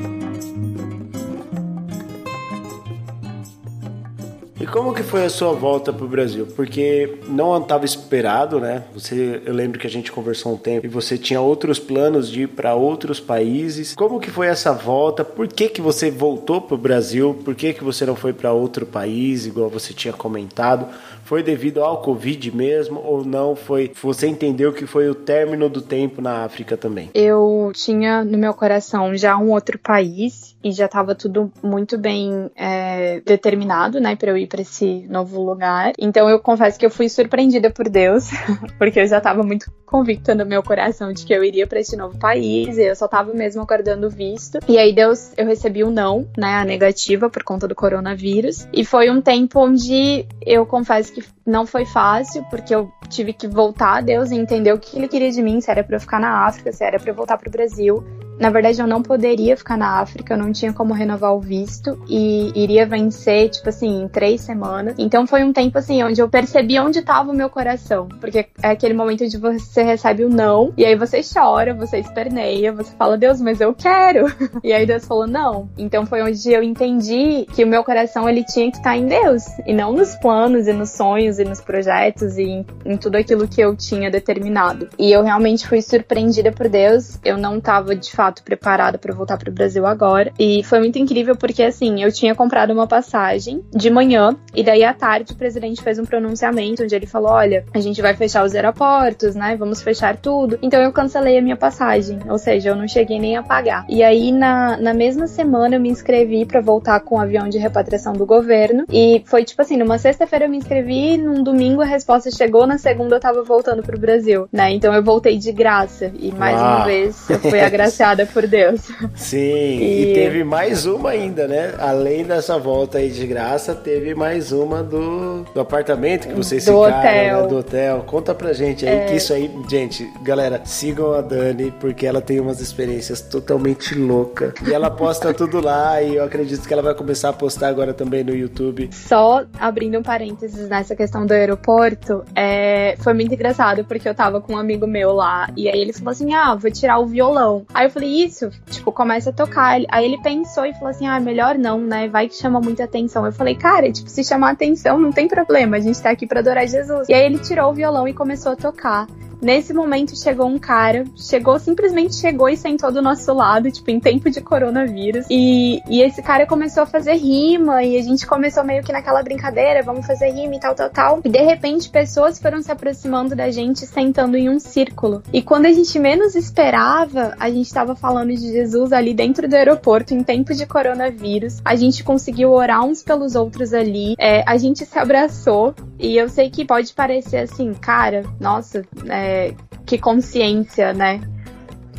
Como 4.77 4.93
que 4.93 5.03
foi 5.03 5.25
a 5.25 5.31
sua 5.31 5.55
volta 5.55 5.91
pro 5.91 6.07
Brasil? 6.07 6.47
Porque 6.55 7.19
não 7.29 7.57
estava 7.57 7.87
esperado, 7.87 8.61
né? 8.61 8.85
Você, 8.93 9.41
eu 9.47 9.55
lembro 9.55 9.79
que 9.79 9.87
a 9.87 9.91
gente 9.91 10.13
conversou 10.13 10.53
um 10.53 10.59
tempo 10.59 10.85
e 10.85 10.89
você 10.89 11.17
tinha 11.17 11.41
outros 11.41 11.79
planos 11.79 12.31
de 12.31 12.43
ir 12.43 12.49
para 12.49 12.75
outros 12.75 13.19
países. 13.19 13.95
Como 13.95 14.21
que 14.21 14.31
foi 14.31 14.49
essa 14.49 14.75
volta? 14.75 15.25
Por 15.25 15.49
que 15.49 15.71
que 15.71 15.81
você 15.81 16.11
voltou 16.11 16.61
pro 16.61 16.77
Brasil? 16.77 17.33
Por 17.43 17.55
que 17.55 17.73
que 17.73 17.83
você 17.83 18.05
não 18.05 18.15
foi 18.15 18.35
para 18.35 18.53
outro 18.53 18.85
país, 18.85 19.47
igual 19.47 19.71
você 19.71 19.95
tinha 19.95 20.13
comentado? 20.13 20.87
Foi 21.25 21.43
devido 21.43 21.83
ao 21.83 22.03
Covid 22.03 22.55
mesmo 22.55 23.01
ou 23.03 23.25
não? 23.25 23.57
Foi 23.57 23.91
você 24.03 24.29
entendeu 24.29 24.75
que 24.75 24.87
foi 24.87 25.09
o 25.09 25.15
término 25.15 25.71
do 25.71 25.81
tempo 25.81 26.21
na 26.21 26.45
África 26.45 26.77
também? 26.77 27.11
Eu 27.15 27.73
tinha 27.75 28.23
no 28.23 28.37
meu 28.37 28.53
coração 28.53 29.17
já 29.17 29.39
um 29.39 29.51
outro 29.51 29.79
país 29.79 30.55
e 30.67 30.73
já 30.73 30.87
estava 30.87 31.15
tudo 31.15 31.53
muito 31.63 31.97
bem 31.97 32.51
é, 32.57 33.21
determinado, 33.21 34.01
né, 34.01 34.17
para 34.17 34.31
eu 34.31 34.37
ir 34.37 34.49
para 34.49 34.63
esse 34.63 35.07
novo 35.09 35.41
lugar. 35.41 35.93
Então 35.97 36.29
eu 36.29 36.41
confesso 36.41 36.77
que 36.77 36.85
eu 36.85 36.91
fui 36.91 37.09
surpreendida 37.09 37.71
por 37.71 37.89
Deus, 37.89 38.31
porque 38.77 38.99
eu 38.99 39.07
já 39.07 39.19
estava 39.19 39.45
muito 39.45 39.71
convicta 39.87 40.35
no 40.35 40.45
meu 40.45 40.65
coração 40.65 41.13
de 41.13 41.25
que 41.25 41.33
eu 41.33 41.45
iria 41.45 41.69
para 41.69 41.79
esse 41.79 41.97
novo 41.97 42.19
país, 42.19 42.77
e 42.77 42.83
eu 42.83 42.97
só 42.97 43.07
tava 43.07 43.33
mesmo 43.33 43.63
aguardando 43.63 44.09
o 44.09 44.11
visto. 44.11 44.59
E 44.67 44.77
aí 44.77 44.93
Deus, 44.93 45.33
eu 45.37 45.47
recebi 45.47 45.85
o 45.85 45.89
um 45.89 45.91
não, 45.93 46.27
né, 46.37 46.57
a 46.57 46.65
negativa 46.65 47.31
por 47.31 47.45
conta 47.45 47.69
do 47.69 47.75
coronavírus. 47.75 48.67
E 48.73 48.85
foi 48.85 49.09
um 49.09 49.21
tempo 49.21 49.61
onde 49.61 50.27
eu 50.45 50.67
confesso 50.67 51.13
que 51.13 51.23
não 51.47 51.65
foi 51.65 51.87
fácil, 51.87 52.45
porque 52.51 52.75
eu 52.75 52.91
tive 53.09 53.33
que 53.33 53.47
voltar 53.47 53.99
a 53.99 54.01
Deus 54.01 54.33
e 54.33 54.35
entender 54.35 54.73
o 54.73 54.79
que 54.79 54.99
ele 54.99 55.07
queria 55.07 55.31
de 55.31 55.41
mim, 55.41 55.61
se 55.61 55.71
era 55.71 55.85
para 55.85 55.97
eu 55.97 56.01
ficar 56.01 56.19
na 56.19 56.45
África, 56.45 56.73
se 56.73 56.83
era 56.83 56.99
para 56.99 57.11
eu 57.11 57.15
voltar 57.15 57.39
pro 57.39 57.49
Brasil. 57.49 58.05
Na 58.39 58.51
verdade, 58.51 58.81
eu 58.81 58.87
não 58.87 59.03
poderia 59.03 59.57
ficar 59.57 59.77
na 59.77 60.01
África, 60.01 60.35
eu 60.35 60.39
não 60.39 60.53
tinha 60.53 60.73
como 60.73 60.93
renovar 60.93 61.35
o 61.35 61.41
visto 61.41 61.99
e 62.09 62.53
iria 62.55 62.87
vencer, 62.87 63.49
tipo 63.49 63.69
assim, 63.69 64.03
em 64.03 64.09
três 64.09 64.43
semanas. 64.43 64.95
Então 64.99 65.27
foi 65.27 65.43
um 65.43 65.53
tempo 65.53 65.79
assim, 65.79 66.03
onde 66.03 66.21
eu 66.21 66.29
percebi 66.29 66.79
onde 66.79 66.99
estava 66.99 67.31
o 67.31 67.35
meu 67.35 67.49
coração. 67.49 68.09
Porque 68.21 68.47
é 68.63 68.69
aquele 68.69 68.95
momento 68.95 69.25
onde 69.25 69.39
você 69.39 69.83
recebe 69.83 70.25
o 70.25 70.29
não, 70.29 70.73
e 70.77 70.85
aí 70.85 70.95
você 70.97 71.21
chora, 71.23 71.75
você 71.75 71.99
esperneia, 71.99 72.73
você 72.73 72.95
fala, 72.97 73.17
Deus, 73.17 73.41
mas 73.41 73.61
eu 73.61 73.75
quero. 73.75 74.27
E 74.65 74.73
aí 74.73 74.87
Deus 74.87 75.05
falou, 75.05 75.27
não. 75.27 75.69
Então 75.79 76.07
foi 76.07 76.23
onde 76.23 76.51
eu 76.51 76.63
entendi 76.63 77.47
que 77.55 77.63
o 77.63 77.67
meu 77.67 77.85
coração 77.85 78.29
ele 78.29 78.45
tinha 78.45 78.71
que 78.71 78.79
estar 78.79 78.97
em 78.97 79.07
Deus, 79.07 79.45
e 79.67 79.73
não 79.73 79.93
nos 79.93 80.15
planos 80.17 80.67
e 80.67 80.73
nos 80.73 80.91
sonhos 80.91 81.39
e 81.39 81.45
nos 81.45 81.61
projetos 81.61 82.37
e 82.37 82.43
em, 82.43 82.67
em 82.85 82.97
tudo 82.97 83.17
aquilo 83.17 83.47
que 83.47 83.61
eu 83.61 83.77
tinha 83.77 84.11
determinado. 84.11 84.89
E 84.99 85.13
eu 85.13 85.23
realmente 85.23 85.69
fui 85.69 85.81
surpreendida 85.81 86.51
por 86.51 86.69
Deus. 86.69 87.19
Eu 87.25 87.37
não 87.37 87.59
estava 87.59 87.95
de 87.95 88.11
fato 88.11 88.26
fato 88.27 88.43
preparada 88.43 88.99
para 88.99 89.15
voltar 89.15 89.37
para 89.39 89.51
o 89.51 89.53
Brasil 89.53 89.87
agora. 89.87 90.33
E 90.39 90.63
foi 90.65 90.81
muito 90.81 90.99
incrível 90.99 91.37
porque 91.37 91.63
assim, 91.63 92.03
eu 92.03 92.13
tinha 92.13 92.35
comprado 92.35 92.73
uma 92.73 92.87
passagem 92.87 93.63
de 93.75 93.89
manhã 93.89 94.37
e 94.55 94.63
daí 94.63 94.83
à 94.83 94.93
tarde 94.93 95.33
o 95.33 95.37
presidente 95.37 95.83
fez 95.83 95.99
um 95.99 96.05
pronunciamento 96.05 96.83
onde 96.83 96.95
ele 96.95 97.07
falou: 97.07 97.31
"Olha, 97.31 97.65
a 97.73 97.81
gente 97.81 98.03
vai 98.03 98.15
fechar 98.15 98.45
os 98.45 98.55
aeroportos, 98.55 99.35
né? 99.35 99.57
Vamos 99.57 99.83
fechar 99.83 100.17
tudo". 100.17 100.59
Então 100.61 100.81
eu 100.81 100.93
cancelei 100.93 101.39
a 101.39 101.43
minha 101.43 101.57
passagem, 101.57 102.19
ou 102.29 102.39
seja, 102.39 102.71
eu 102.71 102.77
não 102.77 102.89
cheguei 102.89 103.19
nem 103.19 103.37
a 103.37 103.43
pagar. 103.43 103.85
E 103.89 104.03
aí 104.03 104.33
na, 104.33 104.77
na 104.77 104.93
mesma 104.93 105.27
semana 105.27 105.77
eu 105.77 105.81
me 105.81 105.89
inscrevi 105.89 106.45
para 106.45 106.61
voltar 106.61 107.01
com 107.01 107.17
o 107.17 107.21
avião 107.21 107.49
de 107.49 107.59
repatriação 107.59 108.13
do 108.13 108.27
governo 108.27 108.85
e 108.91 109.23
foi 109.27 109.45
tipo 109.45 109.63
assim, 109.63 109.77
numa 109.77 109.99
sexta-feira 109.99 110.47
eu 110.47 110.51
me 110.51 110.57
inscrevi, 110.57 111.17
num 111.17 111.43
domingo 111.43 111.81
a 111.81 111.85
resposta 111.85 112.31
chegou, 112.31 112.67
na 112.67 112.79
segunda 112.79 113.17
eu 113.17 113.21
tava 113.21 113.43
voltando 113.43 113.83
pro 113.83 113.99
Brasil, 113.99 114.49
né? 114.53 114.73
Então 114.73 114.93
eu 114.93 115.03
voltei 115.03 115.39
de 115.39 115.53
graça 115.53 116.11
e 116.19 116.33
mais 116.33 116.57
Uau. 116.57 116.67
uma 116.67 116.85
vez 116.85 117.31
eu 117.31 117.39
fui 117.39 117.61
agraciada 117.61 118.16
por 118.25 118.47
Deus. 118.47 118.81
Sim, 119.15 119.39
e... 119.39 120.13
e... 120.13 120.15
teve 120.15 120.45
mais 120.45 120.87
uma 120.87 121.11
ainda, 121.11 121.47
né? 121.47 121.75
Além 121.79 122.25
dessa 122.25 122.59
volta 122.59 122.99
aí 122.99 123.11
de 123.11 123.27
graça, 123.27 123.75
teve 123.75 124.15
mais 124.15 124.53
uma 124.53 124.83
do, 124.83 125.45
do 125.53 125.61
apartamento 125.61 126.29
que 126.29 126.35
vocês 126.35 126.65
do 126.65 126.73
ficaram, 126.73 126.99
hotel. 126.99 127.43
Né? 127.43 127.49
do 127.49 127.59
hotel. 127.59 128.05
Conta 128.07 128.35
pra 128.35 128.53
gente 128.53 128.87
aí, 128.87 128.97
é... 128.97 129.05
que 129.07 129.17
isso 129.17 129.33
aí, 129.33 129.51
gente, 129.69 130.11
galera, 130.23 130.63
sigam 130.65 131.13
a 131.13 131.21
Dani, 131.21 131.73
porque 131.81 132.07
ela 132.07 132.21
tem 132.21 132.41
umas 132.41 132.61
experiências 132.61 133.21
totalmente 133.21 133.95
loucas. 133.95 134.53
E 134.67 134.73
ela 134.73 134.91
posta 134.91 135.33
tudo 135.35 135.61
lá, 135.61 136.01
e 136.01 136.17
eu 136.17 136.25
acredito 136.25 136.67
que 136.67 136.73
ela 136.73 136.83
vai 136.83 136.95
começar 136.95 137.31
a 137.31 137.33
postar 137.33 137.69
agora 137.69 137.93
também 137.93 138.23
no 138.23 138.35
YouTube. 138.35 138.89
Só 138.93 139.45
abrindo 139.59 139.99
um 139.99 140.03
parênteses 140.03 140.69
nessa 140.69 140.95
questão 140.95 141.27
do 141.27 141.33
aeroporto, 141.33 142.25
é... 142.35 142.97
foi 143.01 143.15
muito 143.15 143.35
engraçado, 143.35 143.85
porque 143.85 144.09
eu 144.09 144.15
tava 144.15 144.41
com 144.41 144.55
um 144.55 144.59
amigo 144.59 144.87
meu 144.87 145.13
lá, 145.13 145.51
e 145.57 145.69
aí 145.69 145.81
ele 145.81 145.93
falou 145.93 146.11
assim: 146.13 146.33
ah, 146.35 146.55
vou 146.55 146.71
tirar 146.71 146.99
o 146.99 147.07
violão. 147.07 147.65
Aí 147.73 147.87
eu 147.87 147.91
falei, 147.91 148.06
isso, 148.07 148.51
tipo, 148.71 148.93
começa 148.93 149.31
a 149.31 149.33
tocar. 149.33 149.79
Aí 149.89 150.05
ele 150.05 150.19
pensou 150.23 150.65
e 150.65 150.73
falou 150.75 150.89
assim: 150.89 151.07
ah, 151.07 151.21
melhor 151.21 151.57
não, 151.59 151.81
né? 151.81 152.09
Vai 152.09 152.29
que 152.29 152.37
chama 152.37 152.61
muita 152.61 152.85
atenção. 152.85 153.27
Eu 153.27 153.33
falei, 153.33 153.55
cara, 153.55 153.91
tipo, 153.91 154.09
se 154.09 154.25
chamar 154.25 154.51
atenção, 154.51 154.99
não 154.99 155.13
tem 155.13 155.29
problema, 155.29 155.77
a 155.77 155.81
gente 155.81 156.01
tá 156.01 156.11
aqui 156.11 156.27
pra 156.27 156.41
adorar 156.41 156.67
Jesus. 156.67 157.09
E 157.09 157.15
aí 157.15 157.25
ele 157.25 157.39
tirou 157.39 157.71
o 157.71 157.75
violão 157.75 158.07
e 158.09 158.15
começou 158.15 158.53
a 158.53 158.57
tocar. 158.57 159.07
Nesse 159.41 159.73
momento 159.73 160.17
chegou 160.17 160.47
um 160.47 160.59
cara, 160.59 161.05
chegou, 161.17 161.59
simplesmente 161.59 162.15
chegou 162.15 162.49
e 162.49 162.57
sentou 162.57 162.91
do 162.91 163.03
nosso 163.03 163.33
lado, 163.33 163.71
tipo, 163.71 163.91
em 163.91 164.01
tempo 164.01 164.31
de 164.31 164.41
coronavírus. 164.41 165.27
E, 165.31 165.81
e 165.89 166.03
esse 166.03 166.23
cara 166.23 166.47
começou 166.47 166.83
a 166.83 166.87
fazer 166.87 167.15
rima 167.15 167.83
e 167.83 167.99
a 167.99 168.03
gente 168.03 168.27
começou 168.27 168.65
meio 168.65 168.83
que 168.83 168.93
naquela 168.93 169.23
brincadeira, 169.23 169.83
vamos 169.83 170.07
fazer 170.07 170.31
rima 170.31 170.55
e 170.55 170.61
tal, 170.61 170.75
tal, 170.75 170.91
tal. 170.91 171.21
E 171.25 171.29
de 171.29 171.43
repente 171.43 171.89
pessoas 171.91 172.39
foram 172.39 172.63
se 172.63 172.73
aproximando 172.73 173.37
da 173.37 173.51
gente, 173.51 173.87
sentando 173.87 174.37
em 174.37 174.49
um 174.49 174.59
círculo. 174.59 175.23
E 175.33 175.43
quando 175.43 175.67
a 175.67 175.73
gente 175.73 175.99
menos 175.99 176.35
esperava, 176.35 177.35
a 177.39 177.51
gente 177.51 177.67
estava 177.67 177.95
falando 177.95 178.35
de 178.35 178.53
Jesus 178.53 178.93
ali 178.93 179.13
dentro 179.13 179.49
do 179.49 179.55
aeroporto, 179.55 180.15
em 180.15 180.23
tempo 180.23 180.55
de 180.55 180.67
coronavírus. 180.67 181.61
A 181.65 181.77
gente 181.77 182.03
conseguiu 182.03 182.53
orar 182.53 182.85
uns 182.85 183.03
pelos 183.03 183.35
outros 183.35 183.73
ali. 183.73 184.15
É, 184.19 184.43
a 184.47 184.57
gente 184.57 184.85
se 184.85 184.99
abraçou. 184.99 185.75
E 185.99 186.17
eu 186.17 186.29
sei 186.29 186.51
que 186.51 186.65
pode 186.65 186.93
parecer 186.93 187.39
assim, 187.39 187.73
cara, 187.73 188.23
nossa, 188.39 188.85
é, 189.09 189.26
é, 189.27 189.55
que 189.85 189.99
consciência, 189.99 190.93
né? 190.93 191.21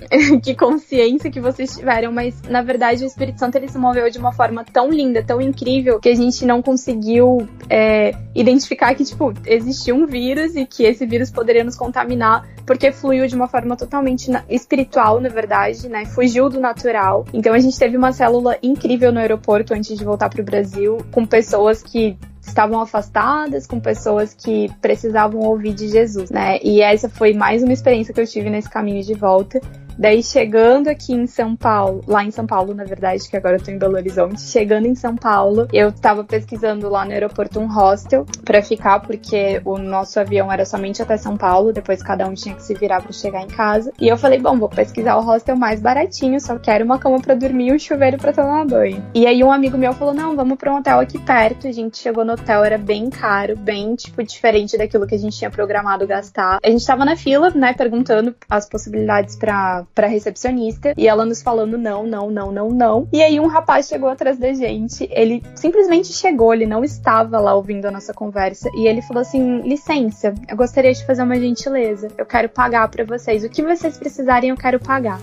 que 0.42 0.56
consciência 0.56 1.30
que 1.30 1.40
vocês 1.40 1.76
tiveram, 1.76 2.12
mas 2.12 2.42
na 2.44 2.62
verdade 2.62 3.04
o 3.04 3.08
Espírito 3.08 3.40
Santo 3.40 3.56
ele 3.56 3.68
se 3.68 3.78
moveu 3.78 4.10
de 4.10 4.18
uma 4.18 4.32
forma 4.32 4.64
tão 4.64 4.90
linda, 4.90 5.22
tão 5.22 5.42
incrível, 5.42 6.00
que 6.00 6.08
a 6.08 6.16
gente 6.16 6.46
não 6.46 6.62
conseguiu 6.62 7.48
é, 7.70 8.16
identificar 8.34 8.96
que, 8.96 9.04
tipo, 9.04 9.34
existia 9.46 9.94
um 9.94 10.06
vírus 10.06 10.56
e 10.56 10.66
que 10.66 10.84
esse 10.84 11.06
vírus 11.06 11.30
poderia 11.30 11.64
nos 11.64 11.76
contaminar, 11.76 12.48
porque 12.66 12.92
fluiu 12.92 13.28
de 13.28 13.36
uma 13.36 13.48
forma 13.48 13.76
totalmente 13.76 14.32
espiritual, 14.50 15.20
na 15.20 15.30
verdade, 15.30 15.90
né? 15.90 16.06
Fugiu 16.06 16.50
do 16.50 16.60
natural. 16.60 17.26
Então 17.34 17.54
a 17.54 17.60
gente 17.60 17.78
teve 17.78 17.98
uma 17.98 18.14
célula 18.14 18.58
incrível 18.64 19.12
no 19.12 19.20
aeroporto 19.20 19.74
antes 19.74 19.98
de 19.98 20.06
voltar 20.06 20.30
para 20.30 20.42
o 20.42 20.46
Brasil, 20.46 20.98
com 21.12 21.26
pessoas 21.26 21.84
que 21.84 22.18
estavam 22.48 22.80
afastadas, 22.80 23.68
com 23.68 23.80
pessoas 23.80 24.34
que 24.34 24.70
precisavam 24.82 25.42
ouvir 25.42 25.74
de 25.74 25.88
Jesus, 25.88 26.30
né? 26.30 26.60
E 26.64 26.82
essa 26.82 27.10
foi 27.10 27.34
mais 27.34 27.62
uma 27.64 27.74
experiência 27.74 28.14
que 28.14 28.22
eu 28.22 28.28
tive 28.28 28.50
nesse 28.50 28.70
caminho 28.70 29.04
de 29.04 29.14
volta. 29.14 29.60
Daí 29.98 30.22
chegando 30.22 30.88
aqui 30.88 31.14
em 31.14 31.26
São 31.26 31.56
Paulo, 31.56 32.04
lá 32.08 32.24
em 32.24 32.32
São 32.32 32.46
Paulo, 32.46 32.74
na 32.74 32.84
verdade, 32.84 33.28
que 33.28 33.36
agora 33.36 33.58
eu 33.58 33.64
tô 33.64 33.72
em 33.72 33.78
Belo 33.78 33.96
Horizonte, 33.96 34.42
chegando 34.42 34.86
em 34.86 34.96
São 34.96 35.16
Paulo, 35.16 35.68
eu 35.74 35.92
tava 35.92 36.24
pesquisando 36.24 36.88
lá 36.90 37.04
no 37.04 37.12
aeroporto 37.12 37.60
um 37.60 37.68
hostel 37.68 38.26
para 38.46 38.62
ficar, 38.62 39.00
porque 39.00 39.62
o 39.66 39.78
nosso 39.78 40.20
avião 40.20 40.52
era 40.52 40.66
somente 40.66 41.02
até 41.02 41.18
São 41.18 41.36
Paulo, 41.36 41.74
depois 41.74 42.04
cada 42.04 42.28
um 42.28 42.34
tinha 42.34 42.54
que 42.54 42.64
se 42.64 42.74
virar 42.74 43.02
para 43.02 43.12
chegar 43.12 43.42
em 43.42 43.48
casa. 43.48 43.92
E 44.00 44.08
eu 44.08 44.18
falei, 44.18 44.40
bom, 44.40 44.58
vou 44.58 44.70
pesquisar 44.70 45.18
o 45.18 45.22
hostel 45.22 45.56
mais 45.56 45.82
baratinho, 45.82 46.40
só 46.40 46.60
quero 46.60 46.86
uma 46.86 47.00
cama 47.00 47.20
para 47.20 47.34
dormir 47.34 47.70
e 47.70 47.74
um 47.74 47.80
chuveiro 47.80 48.18
para 48.18 48.32
tomar 48.32 48.66
banho. 48.66 49.04
E 49.14 49.26
aí 49.26 49.44
um 49.44 49.52
amigo 49.52 49.78
meu 49.78 49.94
falou: 49.94 50.14
"Não, 50.14 50.36
vamos 50.36 50.58
para 50.58 50.72
um 50.72 50.78
hotel 50.78 51.00
aqui 51.00 51.18
perto". 51.18 51.68
A 51.68 51.72
gente 51.72 51.98
chegou 51.98 52.24
no 52.24 52.34
hotel, 52.34 52.64
era 52.64 52.78
bem 52.78 53.10
caro, 53.10 53.58
bem 53.58 53.96
tipo 53.96 54.24
diferente 54.24 54.78
daquilo 54.78 55.08
que 55.08 55.16
a 55.16 55.18
gente 55.18 55.38
tinha 55.38 55.50
programado 55.50 56.06
gastar. 56.06 56.60
A 56.64 56.70
gente 56.70 56.86
tava 56.86 57.04
na 57.04 57.16
fila, 57.16 57.50
né, 57.50 57.74
perguntando 57.74 58.36
as 58.50 58.70
possibilidades 58.70 59.36
para 59.36 59.87
pra 59.94 60.08
recepcionista 60.08 60.94
e 60.98 61.08
ela 61.08 61.26
nos 61.26 61.42
falando 61.42 61.78
não, 61.78 62.06
não, 62.06 62.30
não, 62.30 62.52
não, 62.52 62.70
não. 62.70 63.08
E 63.12 63.22
aí 63.22 63.40
um 63.40 63.48
rapaz 63.48 63.88
chegou 63.88 64.10
atrás 64.10 64.38
da 64.38 64.54
gente, 64.54 65.08
ele 65.12 65.44
simplesmente 65.56 66.14
chegou, 66.14 66.54
ele 66.54 66.66
não 66.66 66.84
estava 66.84 67.40
lá 67.40 67.54
ouvindo 67.56 67.86
a 67.86 67.92
nossa 67.92 68.14
conversa 68.14 68.70
e 68.76 68.88
ele 68.88 69.02
falou 69.02 69.22
assim: 69.22 69.62
licença, 69.62 70.34
eu 70.48 70.56
gostaria 70.56 70.94
de 70.94 71.06
fazer 71.06 71.24
uma 71.24 71.40
gentileza, 71.40 72.10
eu 72.18 72.26
quero 72.26 72.50
pagar 72.50 72.88
para 72.90 73.04
vocês. 73.04 73.44
O 73.44 73.50
que 73.50 73.64
vocês 73.64 73.98
precisarem, 73.98 74.50
eu 74.50 74.58
quero 74.58 74.80
pagar. 74.80 75.20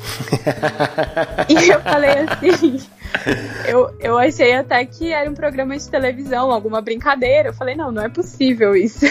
e 1.48 1.70
eu 1.70 1.80
falei 1.80 2.10
assim. 2.10 2.80
Eu, 3.66 3.94
eu 4.00 4.18
achei 4.18 4.54
até 4.54 4.84
que 4.84 5.12
era 5.12 5.30
um 5.30 5.34
programa 5.34 5.76
de 5.76 5.88
televisão, 5.88 6.50
alguma 6.50 6.80
brincadeira. 6.80 7.50
Eu 7.50 7.54
falei, 7.54 7.76
não, 7.76 7.92
não 7.92 8.02
é 8.02 8.08
possível 8.08 8.74
isso. 8.74 9.06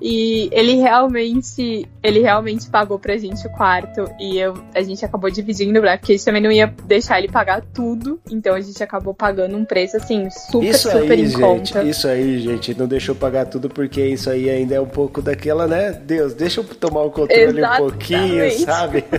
E 0.00 0.48
ele 0.52 0.76
realmente, 0.76 1.88
ele 2.02 2.20
realmente 2.20 2.68
pagou 2.68 2.98
pra 2.98 3.16
gente 3.16 3.46
o 3.46 3.50
quarto 3.50 4.04
e 4.18 4.38
eu, 4.38 4.54
a 4.74 4.82
gente 4.82 5.04
acabou 5.04 5.30
dividindo, 5.30 5.80
né? 5.80 5.96
Porque 5.96 6.12
a 6.12 6.16
gente 6.16 6.24
também 6.24 6.42
não 6.42 6.52
ia 6.52 6.72
deixar 6.84 7.18
ele 7.18 7.28
pagar 7.28 7.62
tudo, 7.72 8.20
então 8.30 8.54
a 8.54 8.60
gente 8.60 8.82
acabou 8.82 9.14
pagando 9.14 9.56
um 9.56 9.64
preço 9.64 9.96
assim 9.96 10.28
super 10.30 10.68
isso 10.68 10.90
super 10.90 11.12
aí, 11.12 11.22
em 11.22 11.26
gente, 11.26 11.40
conta. 11.40 11.82
Isso 11.82 12.08
aí, 12.08 12.38
gente, 12.40 12.78
não 12.78 12.86
deixou 12.86 13.14
pagar 13.14 13.46
tudo 13.46 13.68
porque 13.68 14.04
isso 14.04 14.30
aí 14.30 14.48
ainda 14.48 14.74
é 14.74 14.80
um 14.80 14.86
pouco 14.86 15.20
daquela, 15.22 15.66
né? 15.66 15.92
Deus, 15.92 16.34
deixa 16.34 16.60
eu 16.60 16.64
tomar 16.64 17.02
o 17.02 17.10
controle 17.10 17.58
Exatamente. 17.58 17.82
um 17.82 17.90
pouquinho, 17.90 18.50
sabe? 18.60 19.04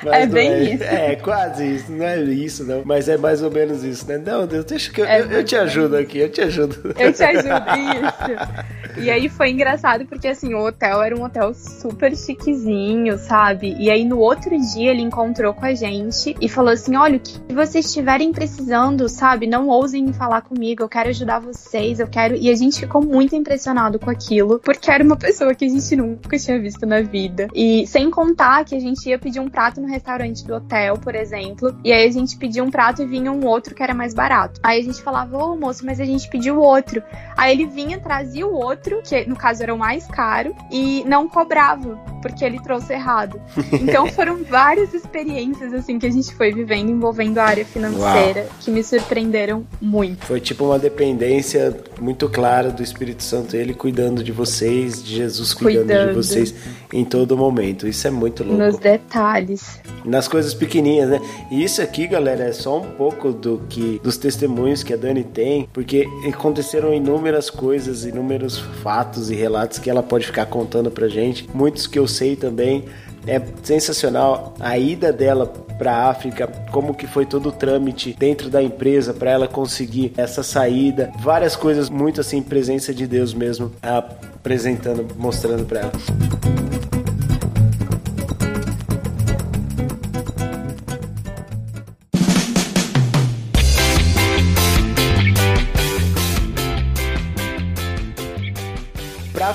É 0.10 0.26
bem 0.26 0.74
isso. 0.74 0.84
É, 0.84 1.16
quase 1.16 1.74
isso, 1.74 1.92
não 1.92 2.04
é 2.04 2.22
isso 2.22 2.64
não, 2.64 2.82
mas 2.84 3.08
é 3.08 3.16
mais 3.16 3.42
ou 3.42 3.50
menos 3.50 3.82
isso, 3.84 4.06
né? 4.06 4.18
Não, 4.18 4.46
Deus, 4.46 4.64
deixa 4.64 4.92
que 4.92 5.00
eu, 5.00 5.06
É 5.06 5.20
eu, 5.20 5.30
eu 5.30 5.44
te 5.44 5.56
ajudo 5.56 5.96
aqui, 5.96 6.18
eu 6.18 6.28
te 6.28 6.40
ajudo. 6.40 6.94
Eu 6.98 7.12
te 7.12 7.22
ajudo, 7.22 7.48
isso. 7.48 8.80
E 9.00 9.08
aí 9.08 9.19
foi 9.28 9.50
engraçado 9.50 10.06
porque 10.06 10.28
assim, 10.28 10.54
o 10.54 10.66
hotel 10.66 11.02
era 11.02 11.16
um 11.16 11.24
hotel 11.24 11.52
super 11.54 12.16
chiquezinho, 12.16 13.18
sabe? 13.18 13.76
E 13.78 13.90
aí 13.90 14.04
no 14.04 14.18
outro 14.18 14.50
dia 14.72 14.90
ele 14.90 15.02
encontrou 15.02 15.52
com 15.52 15.64
a 15.64 15.74
gente 15.74 16.36
e 16.40 16.48
falou 16.48 16.72
assim: 16.72 16.96
olha, 16.96 17.16
o 17.16 17.20
que 17.20 17.54
vocês 17.54 17.86
estiverem 17.86 18.32
precisando, 18.32 19.08
sabe? 19.08 19.46
Não 19.46 19.68
ousem 19.68 20.12
falar 20.12 20.42
comigo, 20.42 20.82
eu 20.82 20.88
quero 20.88 21.08
ajudar 21.08 21.40
vocês, 21.40 22.00
eu 22.00 22.06
quero. 22.06 22.36
E 22.36 22.50
a 22.50 22.54
gente 22.54 22.80
ficou 22.80 23.02
muito 23.02 23.34
impressionado 23.34 23.98
com 23.98 24.10
aquilo, 24.10 24.58
porque 24.58 24.90
era 24.90 25.02
uma 25.02 25.16
pessoa 25.16 25.54
que 25.54 25.64
a 25.64 25.68
gente 25.68 25.96
nunca 25.96 26.38
tinha 26.38 26.58
visto 26.60 26.86
na 26.86 27.00
vida. 27.00 27.48
E 27.54 27.86
sem 27.86 28.10
contar 28.10 28.64
que 28.64 28.74
a 28.74 28.80
gente 28.80 29.08
ia 29.08 29.18
pedir 29.18 29.40
um 29.40 29.48
prato 29.48 29.80
no 29.80 29.88
restaurante 29.88 30.44
do 30.44 30.54
hotel, 30.54 30.96
por 30.98 31.14
exemplo, 31.14 31.76
e 31.84 31.92
aí 31.92 32.08
a 32.08 32.12
gente 32.12 32.36
pedia 32.36 32.62
um 32.62 32.70
prato 32.70 33.02
e 33.02 33.06
vinha 33.06 33.32
um 33.32 33.46
outro 33.46 33.74
que 33.74 33.82
era 33.82 33.94
mais 33.94 34.14
barato. 34.14 34.60
Aí 34.62 34.80
a 34.80 34.82
gente 34.82 35.02
falava, 35.02 35.36
ô 35.36 35.56
moço, 35.56 35.84
mas 35.84 36.00
a 36.00 36.04
gente 36.04 36.28
pediu 36.28 36.58
outro. 36.58 37.02
Aí 37.36 37.52
ele 37.52 37.66
vinha, 37.66 37.98
trazia 37.98 38.46
o 38.46 38.54
outro, 38.54 39.00
que 39.10 39.28
no 39.28 39.34
caso 39.34 39.62
era 39.64 39.74
o 39.74 39.78
mais 39.78 40.06
caro, 40.06 40.54
e 40.70 41.02
não 41.04 41.28
cobrava, 41.28 41.96
porque 42.22 42.44
ele 42.44 42.60
trouxe 42.60 42.92
errado. 42.92 43.40
Então 43.72 44.06
foram 44.14 44.44
várias 44.44 44.94
experiências 44.94 45.74
assim 45.74 45.98
que 45.98 46.06
a 46.06 46.10
gente 46.10 46.32
foi 46.34 46.52
vivendo 46.52 46.90
envolvendo 46.90 47.38
a 47.38 47.44
área 47.44 47.64
financeira 47.64 48.46
que 48.60 48.70
me 48.70 48.84
surpreenderam 48.84 49.66
muito. 49.80 50.24
Foi 50.26 50.40
tipo 50.40 50.64
uma 50.64 50.78
dependência 50.78 51.76
muito 52.00 52.28
clara 52.28 52.70
do 52.70 52.82
Espírito 52.82 53.24
Santo, 53.24 53.56
ele 53.56 53.74
cuidando 53.74 54.22
de 54.22 54.30
vocês, 54.30 55.02
de 55.02 55.16
Jesus 55.16 55.52
cuidando, 55.52 55.86
Cuidando. 55.86 56.08
de 56.10 56.14
vocês 56.14 56.54
em 56.92 57.04
todo 57.04 57.36
momento. 57.36 57.88
Isso 57.88 58.06
é 58.06 58.10
muito 58.10 58.44
louco. 58.44 58.62
Nos 58.62 58.78
detalhes. 58.78 59.80
nas 60.04 60.28
coisas 60.28 60.54
pequenininhas, 60.54 61.10
né? 61.10 61.20
E 61.50 61.64
isso 61.64 61.82
aqui, 61.82 62.06
galera, 62.06 62.44
é 62.44 62.52
só 62.52 62.78
um 62.78 62.92
pouco 62.92 63.32
do 63.32 63.62
que 63.68 64.00
dos 64.04 64.16
testemunhos 64.16 64.82
que 64.84 64.94
a 64.94 64.96
Dani 64.96 65.24
tem, 65.24 65.68
porque 65.72 66.06
aconteceram 66.28 66.94
inúmeras 66.94 67.50
coisas, 67.50 68.04
inúmeros 68.04 68.58
fatos 68.82 68.99
e 69.30 69.34
relatos 69.34 69.78
que 69.78 69.88
ela 69.88 70.02
pode 70.02 70.26
ficar 70.26 70.46
contando 70.46 70.90
pra 70.90 71.08
gente, 71.08 71.48
muitos 71.54 71.86
que 71.86 71.98
eu 71.98 72.06
sei 72.06 72.36
também. 72.36 72.84
É 73.26 73.40
sensacional 73.62 74.54
a 74.58 74.78
ida 74.78 75.12
dela 75.12 75.46
para 75.46 76.08
África, 76.08 76.46
como 76.70 76.94
que 76.94 77.06
foi 77.06 77.24
todo 77.24 77.50
o 77.50 77.52
trâmite 77.52 78.14
dentro 78.18 78.50
da 78.50 78.62
empresa 78.62 79.12
para 79.14 79.30
ela 79.30 79.48
conseguir 79.48 80.12
essa 80.16 80.42
saída, 80.42 81.10
várias 81.18 81.56
coisas 81.56 81.88
muito 81.88 82.20
assim, 82.20 82.42
presença 82.42 82.92
de 82.92 83.06
Deus 83.06 83.32
mesmo, 83.32 83.72
apresentando, 83.82 85.06
mostrando 85.16 85.64
para 85.64 85.80
ela. 85.80 86.59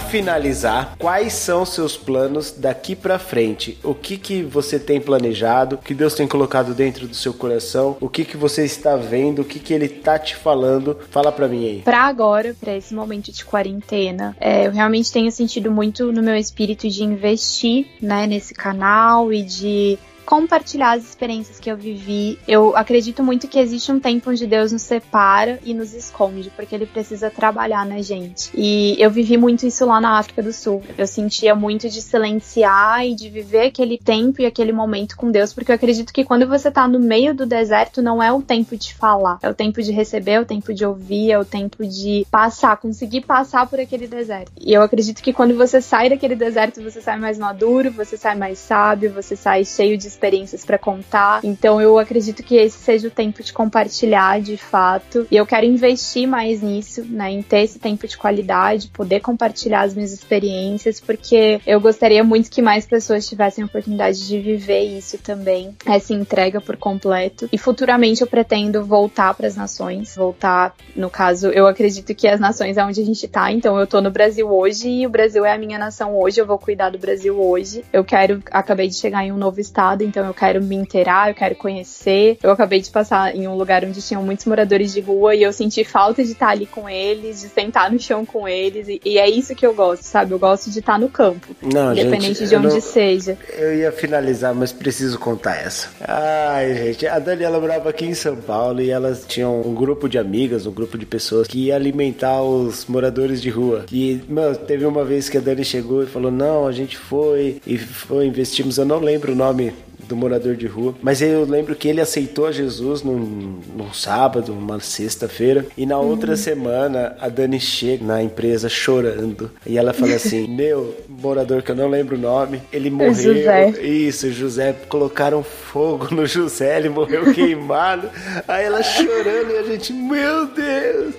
Finalizar, 0.06 0.96
quais 0.98 1.34
são 1.34 1.65
seus 1.65 1.98
planos 1.98 2.52
daqui 2.52 2.96
para 2.96 3.20
frente? 3.20 3.78
O 3.84 3.94
que 3.94 4.18
que 4.18 4.44
você 4.44 4.80
tem 4.80 5.02
planejado? 5.02 5.76
O 5.76 5.80
que 5.80 5.94
Deus 5.94 6.13
tem 6.13 6.28
colocado 6.28 6.74
dentro 6.74 7.08
do 7.08 7.15
seu 7.15 7.34
coração? 7.34 7.98
O 8.00 8.10
que 8.10 8.24
que 8.24 8.38
você 8.38 8.63
está 8.63 8.96
vendo? 8.96 9.41
O 9.41 9.46
que 9.46 9.60
que 9.60 9.74
Ele 9.74 9.89
tá 9.89 10.18
te 10.18 10.36
falando? 10.36 10.98
Fala 11.10 11.32
para 11.32 11.48
mim 11.48 11.65
aí. 11.65 11.82
Pra 11.82 12.04
agora, 12.04 12.56
pra 12.60 12.76
esse 12.76 12.94
momento 12.94 13.32
de 13.32 13.44
quarentena, 13.44 14.36
é, 14.39 14.68
eu 14.68 14.72
realmente 14.72 15.12
tenho 15.12 15.32
sentido 15.32 15.72
muito 15.72 16.12
no 16.12 16.22
meu 16.22 16.36
espírito 16.36 16.88
de 16.89 17.04
investir, 17.04 17.88
né, 18.02 18.28
nesse 18.28 18.54
canal 18.54 19.34
e 19.34 19.41
de 19.41 19.98
compartilhar 20.25 20.93
as 20.93 21.03
experiências 21.03 21.59
que 21.59 21.71
eu 21.71 21.77
vivi. 21.77 22.39
Eu 22.47 22.75
acredito 22.75 23.23
muito 23.23 23.47
que 23.47 23.59
existe 23.59 23.91
um 23.91 23.99
tempo 23.99 24.31
onde 24.31 24.45
Deus 24.47 24.71
nos 24.71 24.81
separa 24.81 25.59
e 25.63 25.73
nos 25.73 25.93
esconde, 25.93 26.51
porque 26.55 26.73
ele 26.73 26.85
precisa 26.85 27.29
trabalhar 27.29 27.85
na 27.85 28.01
gente. 28.01 28.49
E 28.53 28.95
eu 28.99 29.09
vivi 29.11 29.38
muito 29.38 29.65
isso 29.65 29.85
lá 29.85 30.01
na 30.01 30.17
África 30.17 30.41
do 30.41 30.51
Sul. 30.51 30.83
Eu 30.97 31.07
sentia 31.07 31.55
muito 31.55 31.89
de 31.89 32.01
silenciar 32.01 33.05
e 33.05 33.15
de 33.15 33.29
viver 33.29 33.67
aquele 33.67 33.97
tempo 33.97 34.41
e 34.41 34.45
aquele 34.45 34.71
momento 34.71 35.15
com 35.15 35.31
Deus, 35.31 35.53
porque 35.53 35.71
eu 35.71 35.75
acredito 35.75 36.11
que 36.11 36.25
quando 36.25 36.47
você 36.47 36.71
tá 36.71 36.88
no 36.88 36.99
meio 36.99 37.33
do 37.33 37.45
deserto, 37.45 38.01
não 38.01 38.21
é 38.21 38.31
o 38.31 38.41
tempo 38.41 38.75
de 38.75 38.93
falar, 38.93 39.38
é 39.41 39.49
o 39.49 39.53
tempo 39.53 39.81
de 39.81 39.91
receber, 39.91 40.31
é 40.31 40.39
o 40.39 40.45
tempo 40.45 40.73
de 40.73 40.85
ouvir, 40.85 41.31
é 41.31 41.39
o 41.39 41.45
tempo 41.45 41.85
de 41.85 42.25
passar, 42.31 42.77
conseguir 42.77 43.21
passar 43.21 43.67
por 43.67 43.79
aquele 43.79 44.07
deserto. 44.07 44.51
E 44.59 44.73
eu 44.73 44.81
acredito 44.81 45.21
que 45.21 45.33
quando 45.33 45.55
você 45.55 45.81
sai 45.81 46.09
daquele 46.09 46.35
deserto, 46.35 46.81
você 46.81 47.01
sai 47.01 47.17
mais 47.17 47.38
maduro, 47.38 47.91
você 47.91 48.17
sai 48.17 48.35
mais 48.35 48.57
sábio, 48.59 49.13
você 49.13 49.35
sai 49.35 49.63
cheio 49.63 49.97
de 49.97 50.07
experiências 50.15 50.65
para 50.65 50.78
contar. 50.78 51.41
Então 51.43 51.82
eu 51.82 51.99
acredito 51.99 52.41
que 52.41 52.56
esse 52.56 52.78
seja 52.78 53.08
o 53.08 53.12
tempo 53.12 53.43
de 53.43 53.54
compartilhar 53.54 54.41
de 54.41 54.58
fato. 54.58 55.28
E 55.30 55.36
eu 55.36 55.45
quero 55.45 55.65
investir 55.65 56.28
mais 56.28 56.62
nisso, 56.62 57.04
né, 57.06 57.32
em 57.32 57.41
ter 57.41 57.60
esse 57.60 57.80
tempo 57.80 58.08
de 58.08 58.17
qualidade, 58.17 58.88
poder 58.88 59.19
compartilhar 59.19 59.82
as 59.82 59.93
minhas 59.93 60.13
experiências, 60.13 60.99
porque 60.99 61.60
eu 61.65 61.80
gostaria 61.80 62.23
muito 62.23 62.49
que 62.49 62.62
mais 62.62 62.86
pessoas 62.86 63.28
tivessem 63.28 63.63
a 63.63 63.67
oportunidade 63.67 64.28
de 64.28 64.39
viver 64.39 64.84
isso 64.97 65.17
também, 65.17 65.75
essa 65.86 66.13
entrega 66.13 66.62
por 66.62 66.78
completo. 66.78 67.49
E 67.51 67.58
futuramente 67.58 68.21
eu 68.21 68.28
pretendo 68.28 68.86
voltar 68.86 69.34
para 69.34 69.47
as 69.47 69.56
nações, 69.56 70.15
voltar, 70.15 70.73
no 70.95 71.10
caso, 71.10 71.47
eu 71.47 71.67
acredito 71.67 72.13
que 72.15 72.28
as 72.28 72.39
nações 72.39 72.78
é 72.78 72.86
onde 72.86 73.01
a 73.01 73.06
gente 73.06 73.28
tá, 73.28 73.51
então 73.51 73.78
eu 73.80 73.86
tô 73.86 74.01
no 74.01 74.12
Brasil 74.12 74.49
hoje 74.49 74.88
e 74.89 75.08
o 75.08 75.10
Brasil 75.10 75.45
é 75.45 75.54
a 75.54 75.58
minha 75.58 75.78
nação 75.78 76.17
hoje, 76.17 76.39
eu 76.39 76.45
vou 76.45 76.58
cuidar 76.58 76.89
do 76.89 76.97
Brasil 76.97 77.39
hoje. 77.39 77.84
Eu 77.91 78.04
quero, 78.04 78.41
acabei 78.51 78.88
de 78.88 78.95
chegar 78.95 79.25
em 79.25 79.32
um 79.32 79.38
novo 79.38 79.60
estado, 79.60 80.04
então 80.06 80.26
eu 80.26 80.34
quero 80.34 80.63
me 80.63 80.76
inteirar, 80.76 81.30
eu 81.30 81.36
quero 81.36 81.56
conhecer. 81.56 82.38
Eu 82.41 82.52
acabei 82.52 82.80
de 82.82 82.89
passar 82.89 83.36
em 83.36 83.48
um 83.48 83.56
lugar 83.56 83.84
onde 83.84 84.02
tinham 84.02 84.24
muitos 84.24 84.46
moradores 84.46 84.94
de 84.94 85.02
rua 85.02 85.36
e 85.36 85.44
eu 85.44 85.52
senti 85.54 85.84
falta 85.84 86.24
de 86.24 86.32
estar 86.32 86.50
ali 86.50 86.65
com 86.65 86.88
eles, 86.89 87.41
de 87.41 87.48
sentar 87.50 87.91
no 87.91 88.00
chão 88.00 88.26
com 88.26 88.48
eles. 88.48 88.88
E, 88.88 89.02
e 89.04 89.18
é 89.18 89.30
isso 89.30 89.56
que 89.56 89.65
eu 89.65 89.74
gosto, 89.74 90.04
sabe? 90.04 90.32
Eu 90.32 90.39
gosto 90.39 90.70
de 90.70 90.80
estar 90.80 91.00
no 91.00 91.10
campo, 91.10 91.48
Não, 91.62 91.91
independente 91.91 92.39
gente, 92.39 92.50
de 92.50 92.56
onde 92.56 92.68
não- 92.76 92.82
seja. 92.82 93.38
Eu 93.58 93.76
ia 93.76 93.91
finalizar, 93.91 94.54
mas 94.54 94.72
preciso 94.72 95.18
contar 95.20 95.56
essa. 95.58 95.89
Ai, 96.02 96.74
gente, 96.76 97.08
a 97.08 97.20
Daniela 97.20 97.60
morava 97.60 97.89
aqui 97.89 98.06
em 98.06 98.13
São 98.13 98.36
Paulo 98.36 98.82
e 98.82 98.89
elas 98.89 99.26
tinham 99.28 99.62
um 99.62 99.74
grupo 99.74 100.08
de 100.08 100.18
amigas, 100.18 100.65
um 100.65 100.72
grupo 100.72 100.98
de 100.98 101.06
pessoas 101.06 101.48
que 101.48 101.65
ia 101.65 101.76
alimentar 101.76 102.41
os 102.41 102.86
moradores 102.86 103.41
de 103.41 103.50
rua. 103.50 103.86
E, 103.91 104.22
meu, 104.28 104.56
teve 104.56 104.86
uma 104.86 105.04
vez 105.04 105.30
que 105.30 105.38
a 105.38 105.41
Dani 105.41 105.63
chegou 105.65 106.04
e 106.04 106.06
falou: 106.08 106.32
Não, 106.32 106.68
a 106.68 106.72
gente 106.72 106.98
foi 106.98 107.62
e 107.65 107.78
foi, 107.78 108.26
investimos, 108.28 108.78
eu 108.78 108.86
não 108.86 109.00
lembro 109.00 109.34
o 109.34 109.36
nome 109.36 109.74
do 110.08 110.15
morador 110.15 110.56
de 110.56 110.68
rua. 110.68 110.96
Mas 111.02 111.22
eu 111.22 111.46
lembro 111.46 111.76
que 111.76 111.88
ele 111.88 112.02
aceitou 112.02 112.48
a 112.48 112.52
Jesus 112.52 113.02
num, 113.02 113.60
num 113.76 113.94
sábado, 113.94 114.54
uma 114.54 114.80
sexta-feira. 114.80 115.65
E 115.78 115.86
na 115.86 116.00
outra 116.00 116.36
semana 116.36 117.15
a 117.20 117.30
Dani 117.30 117.60
chega 117.60 118.06
na 118.06 118.24
empresa 118.24 118.70
chorando. 118.70 119.52
E 119.65 119.78
ela 119.78 119.94
fala 119.94 120.15
assim: 120.15 120.48
Meu, 120.56 120.96
morador 121.08 121.62
que 121.62 121.72
eu 121.72 121.76
não 121.76 121.89
lembro 121.89 122.15
o 122.15 122.20
nome, 122.20 122.62
ele 122.72 122.89
morreu. 122.89 123.13
José. 123.13 123.70
Isso, 123.82 124.32
José. 124.32 124.76
Colocaram 124.88 125.44
fogo 125.44 126.13
no 126.13 126.26
José, 126.26 126.78
ele 126.78 126.89
morreu 126.89 127.32
queimado. 127.34 128.10
Aí 128.48 128.65
ela 128.65 128.82
chorando 128.84 129.52
e 129.52 129.58
a 129.58 129.63
gente, 129.63 129.94
meu 129.94 130.48
Deus! 130.48 131.15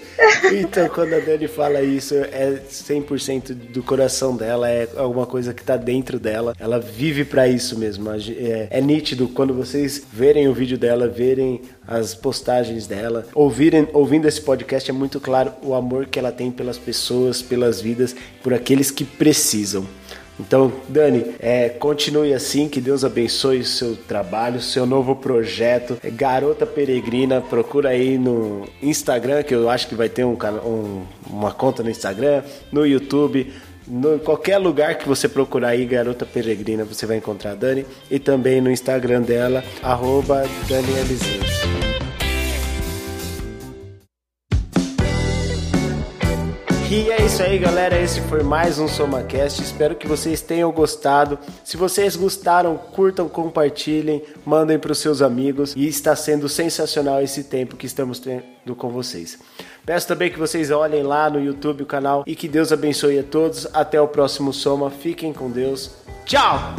Então, 0.52 0.88
quando 0.88 1.14
a 1.14 1.18
Dani 1.18 1.46
fala 1.46 1.82
isso, 1.82 2.14
é 2.14 2.58
100% 2.70 3.52
do 3.52 3.82
coração 3.82 4.36
dela, 4.36 4.68
é 4.68 4.88
alguma 4.96 5.26
coisa 5.26 5.52
que 5.52 5.62
tá 5.62 5.76
dentro 5.76 6.18
dela. 6.18 6.54
Ela 6.58 6.78
vive 6.78 7.24
pra 7.24 7.46
isso 7.46 7.78
mesmo. 7.78 8.10
É, 8.10 8.68
é 8.76 8.80
nítido 8.80 9.28
quando 9.28 9.54
vocês 9.54 10.02
verem 10.12 10.48
o 10.48 10.52
vídeo 10.52 10.76
dela, 10.76 11.08
verem 11.08 11.62
as 11.86 12.14
postagens 12.14 12.86
dela, 12.86 13.26
ouvirem, 13.34 13.88
ouvindo 13.92 14.26
esse 14.28 14.40
podcast, 14.40 14.90
é 14.90 14.92
muito 14.92 15.18
claro 15.18 15.52
o 15.62 15.74
amor 15.74 16.06
que 16.06 16.18
ela 16.18 16.30
tem 16.30 16.50
pelas 16.50 16.76
pessoas, 16.76 17.40
pelas 17.40 17.80
vidas, 17.80 18.14
por 18.42 18.52
aqueles 18.52 18.90
que 18.90 19.04
precisam. 19.04 19.86
Então, 20.38 20.70
Dani, 20.90 21.24
é, 21.40 21.70
continue 21.70 22.34
assim, 22.34 22.68
que 22.68 22.78
Deus 22.78 23.02
abençoe 23.06 23.60
o 23.60 23.64
seu 23.64 23.96
trabalho, 23.96 24.60
seu 24.60 24.84
novo 24.84 25.16
projeto. 25.16 25.96
É 26.04 26.10
Garota 26.10 26.66
Peregrina, 26.66 27.40
procura 27.40 27.88
aí 27.88 28.18
no 28.18 28.68
Instagram, 28.82 29.42
que 29.42 29.54
eu 29.54 29.70
acho 29.70 29.88
que 29.88 29.94
vai 29.94 30.10
ter 30.10 30.24
um, 30.26 30.36
um- 30.62 31.02
uma 31.30 31.52
conta 31.52 31.82
no 31.82 31.88
Instagram, 31.88 32.42
no 32.70 32.84
YouTube, 32.86 33.50
no, 33.86 34.16
em 34.16 34.18
qualquer 34.18 34.58
lugar 34.58 34.96
que 34.96 35.08
você 35.08 35.28
procurar 35.28 35.68
aí, 35.68 35.84
Garota 35.86 36.26
Peregrina, 36.26 36.84
você 36.84 37.06
vai 37.06 37.16
encontrar 37.16 37.52
a 37.52 37.54
Dani. 37.54 37.86
E 38.10 38.18
também 38.18 38.60
no 38.60 38.70
Instagram 38.70 39.22
dela, 39.22 39.62
arroba. 39.82 40.44
E 46.88 47.10
é 47.10 47.26
isso 47.26 47.42
aí, 47.42 47.58
galera. 47.58 48.00
Esse 48.00 48.20
foi 48.22 48.42
mais 48.44 48.78
um 48.78 48.86
SomaCast. 48.86 49.60
Espero 49.60 49.96
que 49.96 50.06
vocês 50.06 50.40
tenham 50.40 50.70
gostado. 50.70 51.36
Se 51.64 51.76
vocês 51.76 52.14
gostaram, 52.14 52.76
curtam, 52.76 53.28
compartilhem, 53.28 54.22
mandem 54.44 54.78
para 54.78 54.92
os 54.92 54.98
seus 54.98 55.20
amigos. 55.20 55.74
E 55.76 55.88
está 55.88 56.14
sendo 56.14 56.48
sensacional 56.48 57.20
esse 57.20 57.42
tempo 57.44 57.76
que 57.76 57.86
estamos 57.86 58.20
tendo 58.20 58.76
com 58.76 58.88
vocês. 58.88 59.36
Peço 59.86 60.08
também 60.08 60.30
que 60.30 60.38
vocês 60.38 60.72
olhem 60.72 61.04
lá 61.04 61.30
no 61.30 61.40
YouTube 61.40 61.84
o 61.84 61.86
canal 61.86 62.24
e 62.26 62.34
que 62.34 62.48
Deus 62.48 62.72
abençoe 62.72 63.20
a 63.20 63.22
todos. 63.22 63.68
Até 63.72 64.00
o 64.00 64.08
próximo 64.08 64.52
Soma. 64.52 64.90
Fiquem 64.90 65.32
com 65.32 65.48
Deus. 65.48 65.92
Tchau! 66.24 66.74